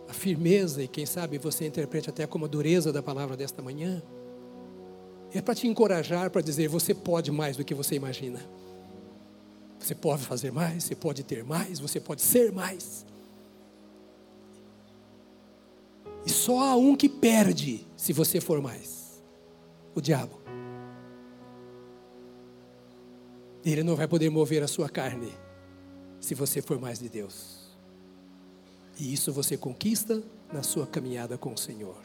[0.09, 4.03] A firmeza, e quem sabe você interprete até como a dureza da palavra desta manhã,
[5.31, 8.41] é para te encorajar, para dizer: você pode mais do que você imagina.
[9.79, 13.05] Você pode fazer mais, você pode ter mais, você pode ser mais.
[16.25, 19.23] E só há um que perde se você for mais:
[19.95, 20.46] o diabo.
[23.67, 25.33] Ele não vai poder mover a sua carne
[26.21, 27.77] se você for mais de Deus.
[28.97, 32.01] E isso você conquista na sua caminhada com o Senhor.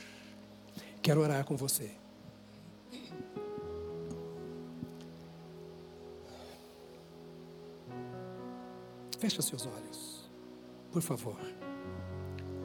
[1.03, 1.91] Quero orar com você.
[9.19, 10.31] Feche seus olhos,
[10.91, 11.37] por favor.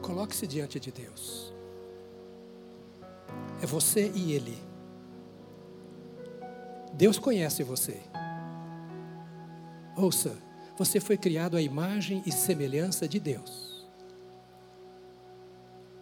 [0.01, 1.53] Coloque-se diante de Deus.
[3.61, 4.57] É você e Ele.
[6.95, 8.01] Deus conhece você.
[9.97, 10.37] Ouça,
[10.77, 13.85] você foi criado à imagem e semelhança de Deus.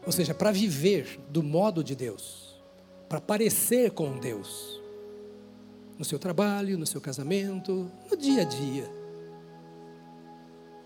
[0.05, 2.61] Ou seja, para viver do modo de Deus,
[3.07, 4.81] para parecer com Deus,
[5.97, 9.05] no seu trabalho, no seu casamento, no dia a dia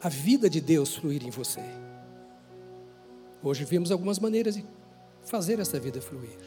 [0.02, 1.64] a vida de Deus fluir em você.
[3.44, 4.66] Hoje vimos algumas maneiras de
[5.24, 6.38] fazer essa vida fluir.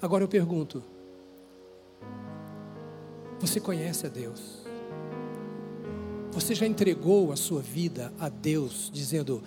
[0.00, 0.82] Agora eu pergunto:
[3.38, 4.65] você conhece a Deus?
[6.36, 9.42] Você já entregou a sua vida a Deus, dizendo: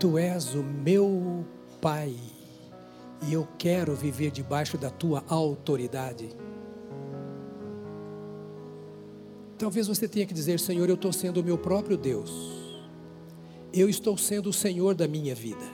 [0.00, 1.46] Tu és o meu
[1.80, 2.12] Pai
[3.24, 6.28] e eu quero viver debaixo da tua autoridade?
[9.56, 12.32] Talvez você tenha que dizer: Senhor, eu estou sendo o meu próprio Deus.
[13.72, 15.64] Eu estou sendo o Senhor da minha vida.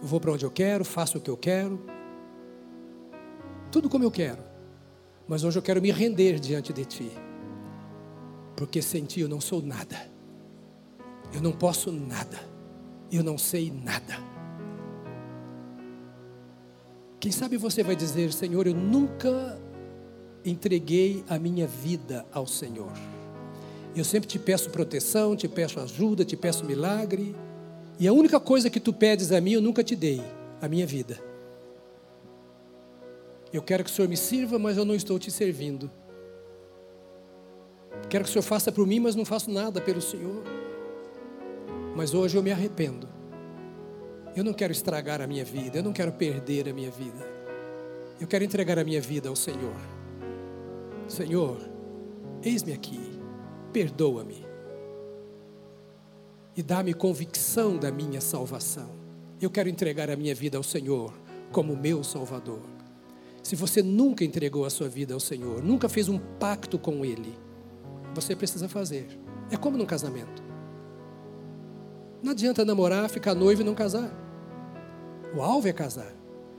[0.00, 1.78] Eu vou para onde eu quero, faço o que eu quero,
[3.70, 4.42] tudo como eu quero.
[5.28, 7.12] Mas hoje eu quero me render diante de Ti,
[8.56, 10.10] porque sem Ti eu não sou nada,
[11.32, 12.38] eu não posso nada,
[13.10, 14.18] eu não sei nada.
[17.18, 19.60] Quem sabe você vai dizer, Senhor, eu nunca
[20.44, 22.92] entreguei a minha vida ao Senhor.
[23.94, 27.36] Eu sempre te peço proteção, te peço ajuda, te peço milagre.
[27.98, 30.20] E a única coisa que tu pedes a mim, eu nunca te dei,
[30.60, 31.22] a minha vida.
[33.52, 35.90] Eu quero que o Senhor me sirva, mas eu não estou te servindo.
[38.08, 40.42] Quero que o Senhor faça por mim, mas não faço nada pelo Senhor.
[41.96, 43.08] Mas hoje eu me arrependo.
[44.34, 47.26] Eu não quero estragar a minha vida, eu não quero perder a minha vida.
[48.20, 49.76] Eu quero entregar a minha vida ao Senhor.
[51.08, 51.58] Senhor,
[52.42, 53.00] eis-me aqui,
[53.72, 54.46] perdoa-me
[56.56, 58.90] e dá-me convicção da minha salvação.
[59.40, 61.12] Eu quero entregar a minha vida ao Senhor
[61.50, 62.62] como meu Salvador.
[63.42, 67.34] Se você nunca entregou a sua vida ao Senhor, nunca fez um pacto com Ele,
[68.14, 69.08] você precisa fazer.
[69.50, 70.42] É como num casamento.
[72.22, 74.10] Não adianta namorar, ficar noivo e não casar.
[75.34, 76.12] O alvo é casar.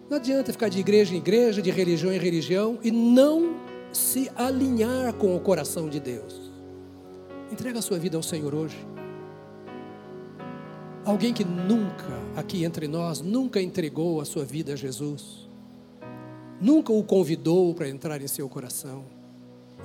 [0.09, 3.55] Não adianta ficar de igreja em igreja, de religião em religião e não
[3.91, 6.51] se alinhar com o coração de Deus.
[7.51, 8.77] Entrega a sua vida ao Senhor hoje.
[11.05, 15.49] Alguém que nunca, aqui entre nós, nunca entregou a sua vida a Jesus,
[16.59, 19.12] nunca o convidou para entrar em seu coração.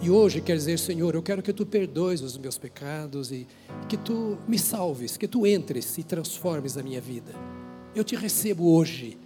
[0.01, 3.47] E hoje quer dizer, Senhor, eu quero que tu perdoes os meus pecados e
[3.89, 7.33] que tu me salves, que tu entres e transformes a minha vida.
[7.95, 9.19] Eu te recebo hoje,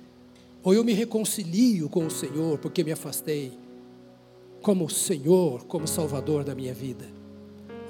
[0.62, 3.52] ou eu me reconcilio com o Senhor porque me afastei
[4.62, 7.04] como Senhor, como Salvador da minha vida.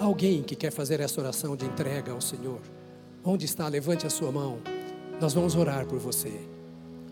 [0.01, 2.61] Alguém que quer fazer essa oração de entrega ao Senhor?
[3.24, 3.68] Onde está?
[3.68, 4.59] Levante a sua mão.
[5.20, 6.33] Nós vamos orar por você.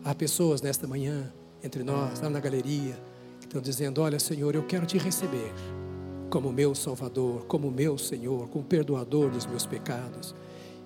[0.02, 2.98] Há pessoas nesta manhã, entre nós, lá na galeria,
[3.50, 5.52] estão dizendo: Olha, Senhor, eu quero te receber
[6.30, 10.34] como meu Salvador, como meu Senhor, como perdoador dos meus pecados.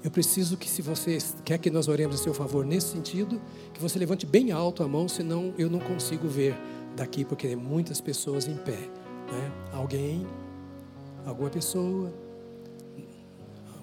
[0.03, 3.41] Eu preciso que, se você quer que nós oremos a seu favor nesse sentido,
[3.73, 6.55] que você levante bem alto a mão, senão eu não consigo ver
[6.97, 8.73] daqui, porque tem muitas pessoas em pé.
[8.73, 9.53] Né?
[9.73, 10.27] Alguém,
[11.25, 12.13] alguma pessoa,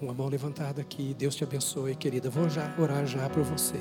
[0.00, 2.30] uma mão levantada aqui, Deus te abençoe, querida.
[2.30, 3.80] Vou já orar já por você.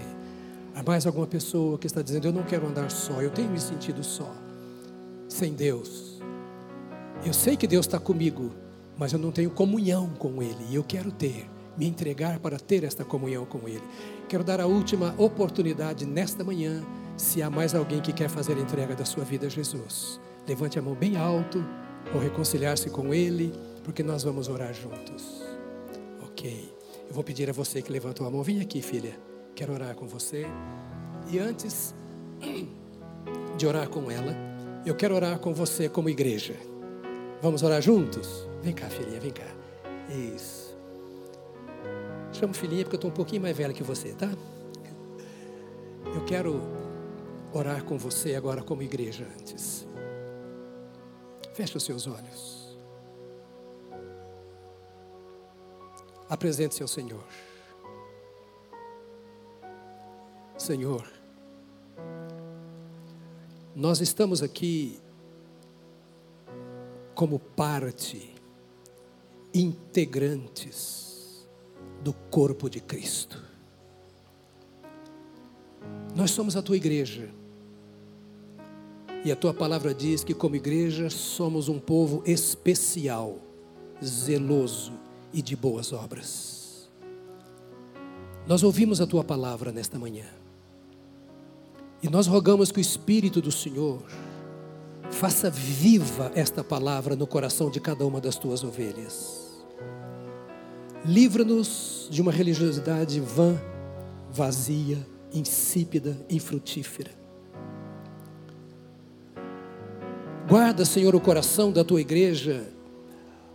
[0.74, 3.60] Há mais alguma pessoa que está dizendo: Eu não quero andar só, eu tenho me
[3.60, 4.32] sentido só,
[5.32, 6.20] sem Deus.
[7.26, 8.52] Eu sei que Deus está comigo,
[8.98, 12.84] mas eu não tenho comunhão com Ele e eu quero ter me entregar para ter
[12.84, 13.82] esta comunhão com Ele.
[14.28, 16.84] Quero dar a última oportunidade nesta manhã,
[17.16, 20.20] se há mais alguém que quer fazer a entrega da sua vida a Jesus.
[20.48, 21.64] Levante a mão bem alto,
[22.14, 23.54] ou reconciliar-se com Ele,
[23.84, 25.42] porque nós vamos orar juntos.
[26.24, 26.74] Ok.
[27.08, 29.18] Eu vou pedir a você que levantou a mão, vem aqui, filha.
[29.56, 30.46] Quero orar com você.
[31.30, 31.96] E antes
[33.58, 34.51] de orar com ela,
[34.86, 36.56] eu quero orar com você como igreja.
[37.42, 38.48] Vamos orar juntos?
[38.62, 39.48] Vem cá, filhinha, vem cá.
[40.36, 40.76] Isso.
[42.34, 44.30] Chamo filhinha porque eu estou um pouquinho mais velha que você, tá?
[46.06, 46.62] Eu quero
[47.54, 49.88] orar com você agora como igreja antes.
[51.54, 52.78] Feche os seus olhos.
[56.30, 57.24] Apresente-se ao Senhor.
[60.58, 61.21] Senhor,
[63.76, 65.00] nós estamos aqui
[67.14, 68.34] como parte,
[69.54, 71.48] integrantes
[72.04, 73.42] do corpo de Cristo.
[76.16, 77.30] Nós somos a tua igreja.
[79.24, 83.38] E a tua palavra diz que, como igreja, somos um povo especial,
[84.04, 84.94] zeloso
[85.32, 86.90] e de boas obras.
[88.48, 90.41] Nós ouvimos a tua palavra nesta manhã.
[92.02, 94.02] E nós rogamos que o Espírito do Senhor
[95.12, 99.42] faça viva esta palavra no coração de cada uma das tuas ovelhas.
[101.06, 103.60] Livra-nos de uma religiosidade vã,
[104.32, 104.98] vazia,
[105.34, 107.12] insípida, infrutífera.
[110.48, 112.68] Guarda, Senhor, o coração da tua igreja,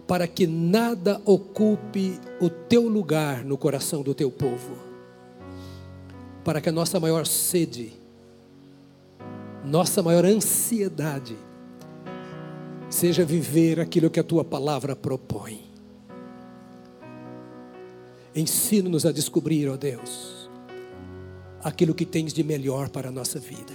[0.06, 4.76] para que nada ocupe o teu lugar no coração do teu povo.
[6.44, 7.92] Para que a nossa maior sede,
[9.66, 11.36] nossa maior ansiedade,
[12.88, 15.60] seja viver aquilo que a tua palavra propõe.
[18.34, 20.48] Ensina-nos a descobrir, ó Deus,
[21.64, 23.72] aquilo que tens de melhor para a nossa vida.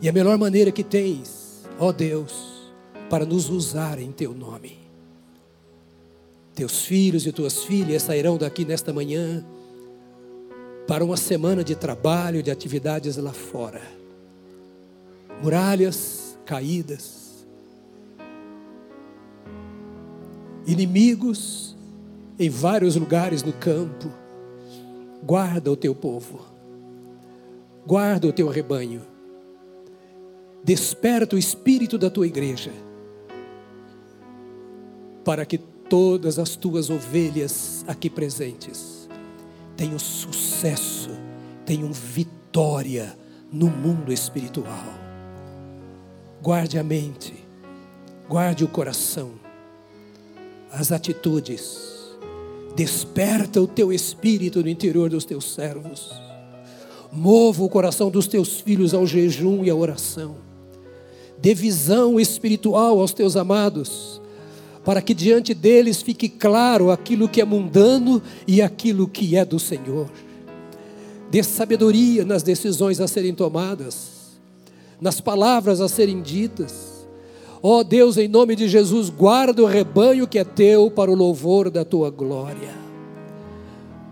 [0.00, 2.70] E a melhor maneira que tens, ó Deus,
[3.10, 4.78] para nos usar em teu nome.
[6.54, 9.44] Teus filhos e tuas filhas sairão daqui nesta manhã
[10.86, 14.05] para uma semana de trabalho, de atividades lá fora.
[15.42, 17.46] Muralhas caídas,
[20.66, 21.76] inimigos
[22.38, 24.10] em vários lugares no campo.
[25.22, 26.40] Guarda o teu povo,
[27.86, 29.02] guarda o teu rebanho,
[30.62, 32.72] desperta o espírito da tua igreja,
[35.24, 39.08] para que todas as tuas ovelhas aqui presentes
[39.76, 41.10] tenham sucesso,
[41.64, 43.18] tenham vitória
[43.52, 45.05] no mundo espiritual.
[46.46, 47.34] Guarde a mente,
[48.28, 49.32] guarde o coração,
[50.70, 51.96] as atitudes,
[52.76, 56.12] Desperta o teu espírito no interior dos teus servos.
[57.10, 60.36] Mova o coração dos teus filhos ao jejum e à oração.
[61.42, 64.22] Dê visão espiritual aos teus amados,
[64.84, 69.58] para que diante deles fique claro aquilo que é mundano e aquilo que é do
[69.58, 70.08] Senhor.
[71.28, 74.15] Dê sabedoria nas decisões a serem tomadas,
[75.00, 76.96] nas palavras a serem ditas
[77.62, 81.14] Ó oh Deus, em nome de Jesus, guarda o rebanho que é teu para o
[81.14, 82.72] louvor da tua glória.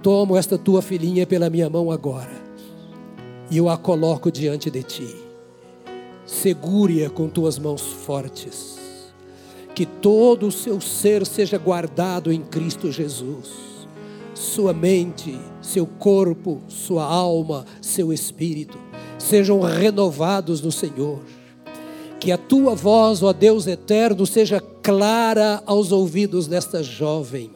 [0.03, 2.43] Tomo esta tua filhinha pela minha mão agora
[3.51, 5.15] e eu a coloco diante de ti.
[6.27, 8.79] Segure-a com tuas mãos fortes.
[9.75, 13.74] Que todo o seu ser seja guardado em Cristo Jesus.
[14.35, 18.79] Sua mente, seu corpo, sua alma, seu espírito
[19.19, 21.21] sejam renovados no Senhor
[22.25, 27.51] que a tua voz, ó Deus eterno, seja clara aos ouvidos desta jovem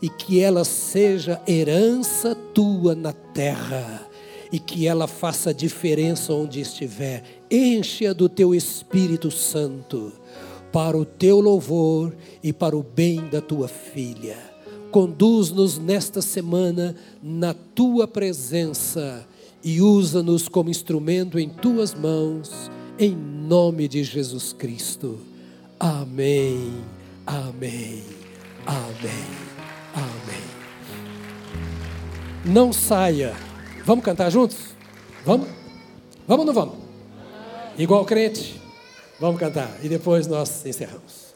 [0.00, 4.08] e que ela seja herança tua na terra
[4.52, 7.24] e que ela faça diferença onde estiver.
[7.50, 10.12] Enche-a do teu Espírito Santo,
[10.70, 12.14] para o teu louvor
[12.44, 14.49] e para o bem da tua filha.
[14.90, 19.26] Conduz-nos nesta semana na tua presença
[19.62, 25.18] e usa-nos como instrumento em tuas mãos, em nome de Jesus Cristo.
[25.78, 26.72] Amém,
[27.26, 28.02] amém,
[28.66, 29.26] amém,
[29.94, 30.50] amém.
[32.44, 33.34] Não saia.
[33.84, 34.58] Vamos cantar juntos?
[35.24, 35.48] Vamos?
[36.26, 36.76] Vamos ou não vamos?
[37.78, 38.60] Igual crente?
[39.18, 41.29] Vamos cantar e depois nós encerramos.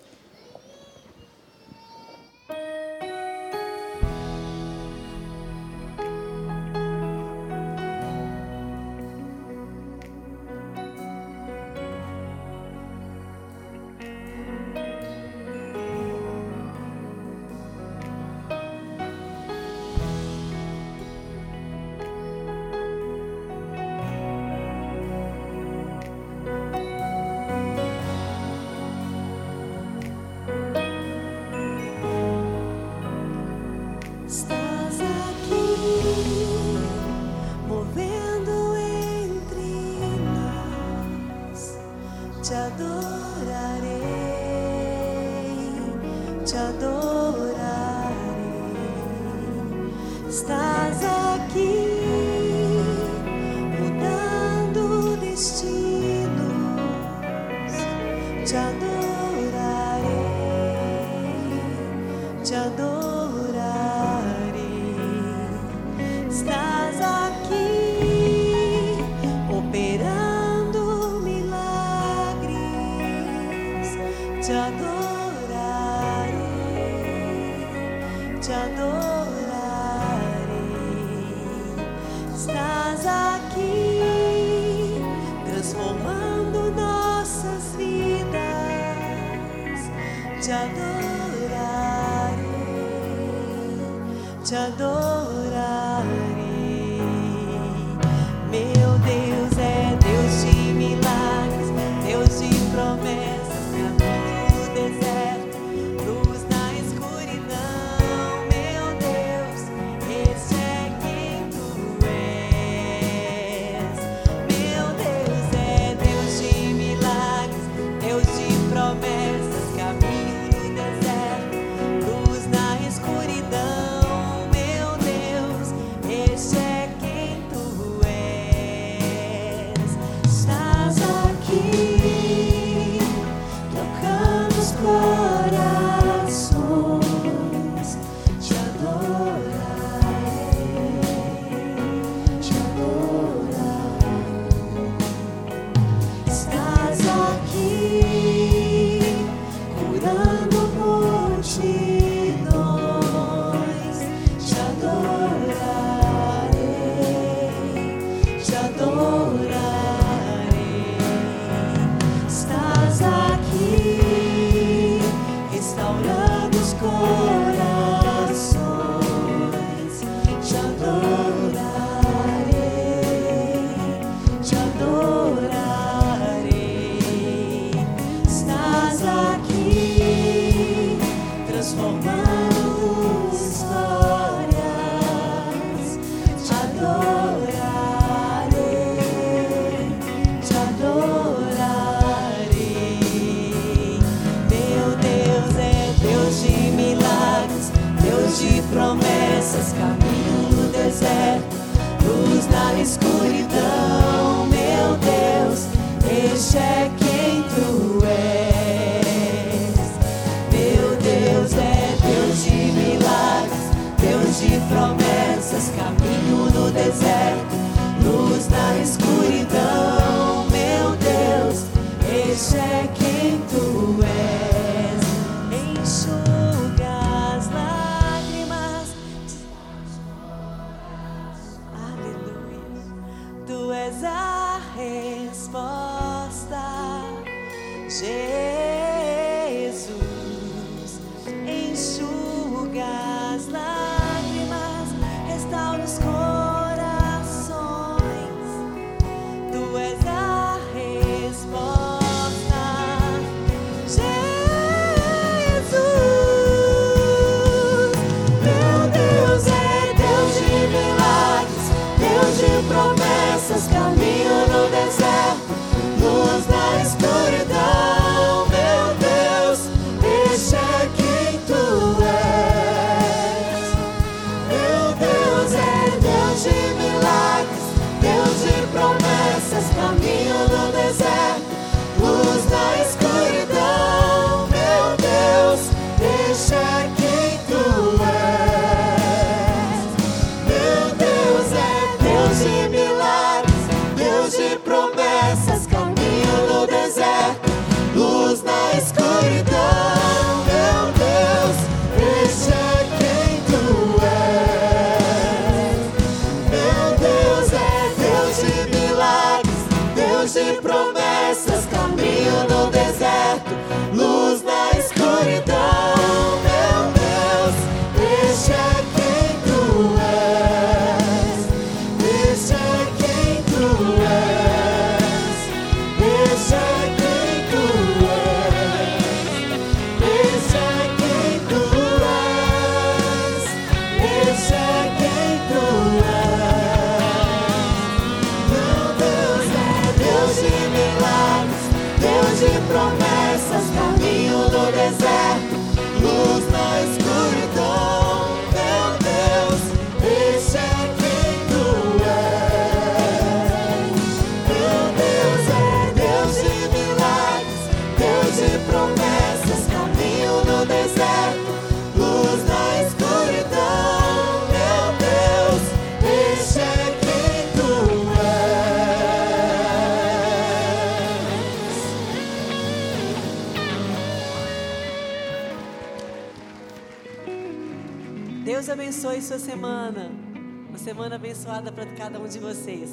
[382.34, 382.83] De vocês.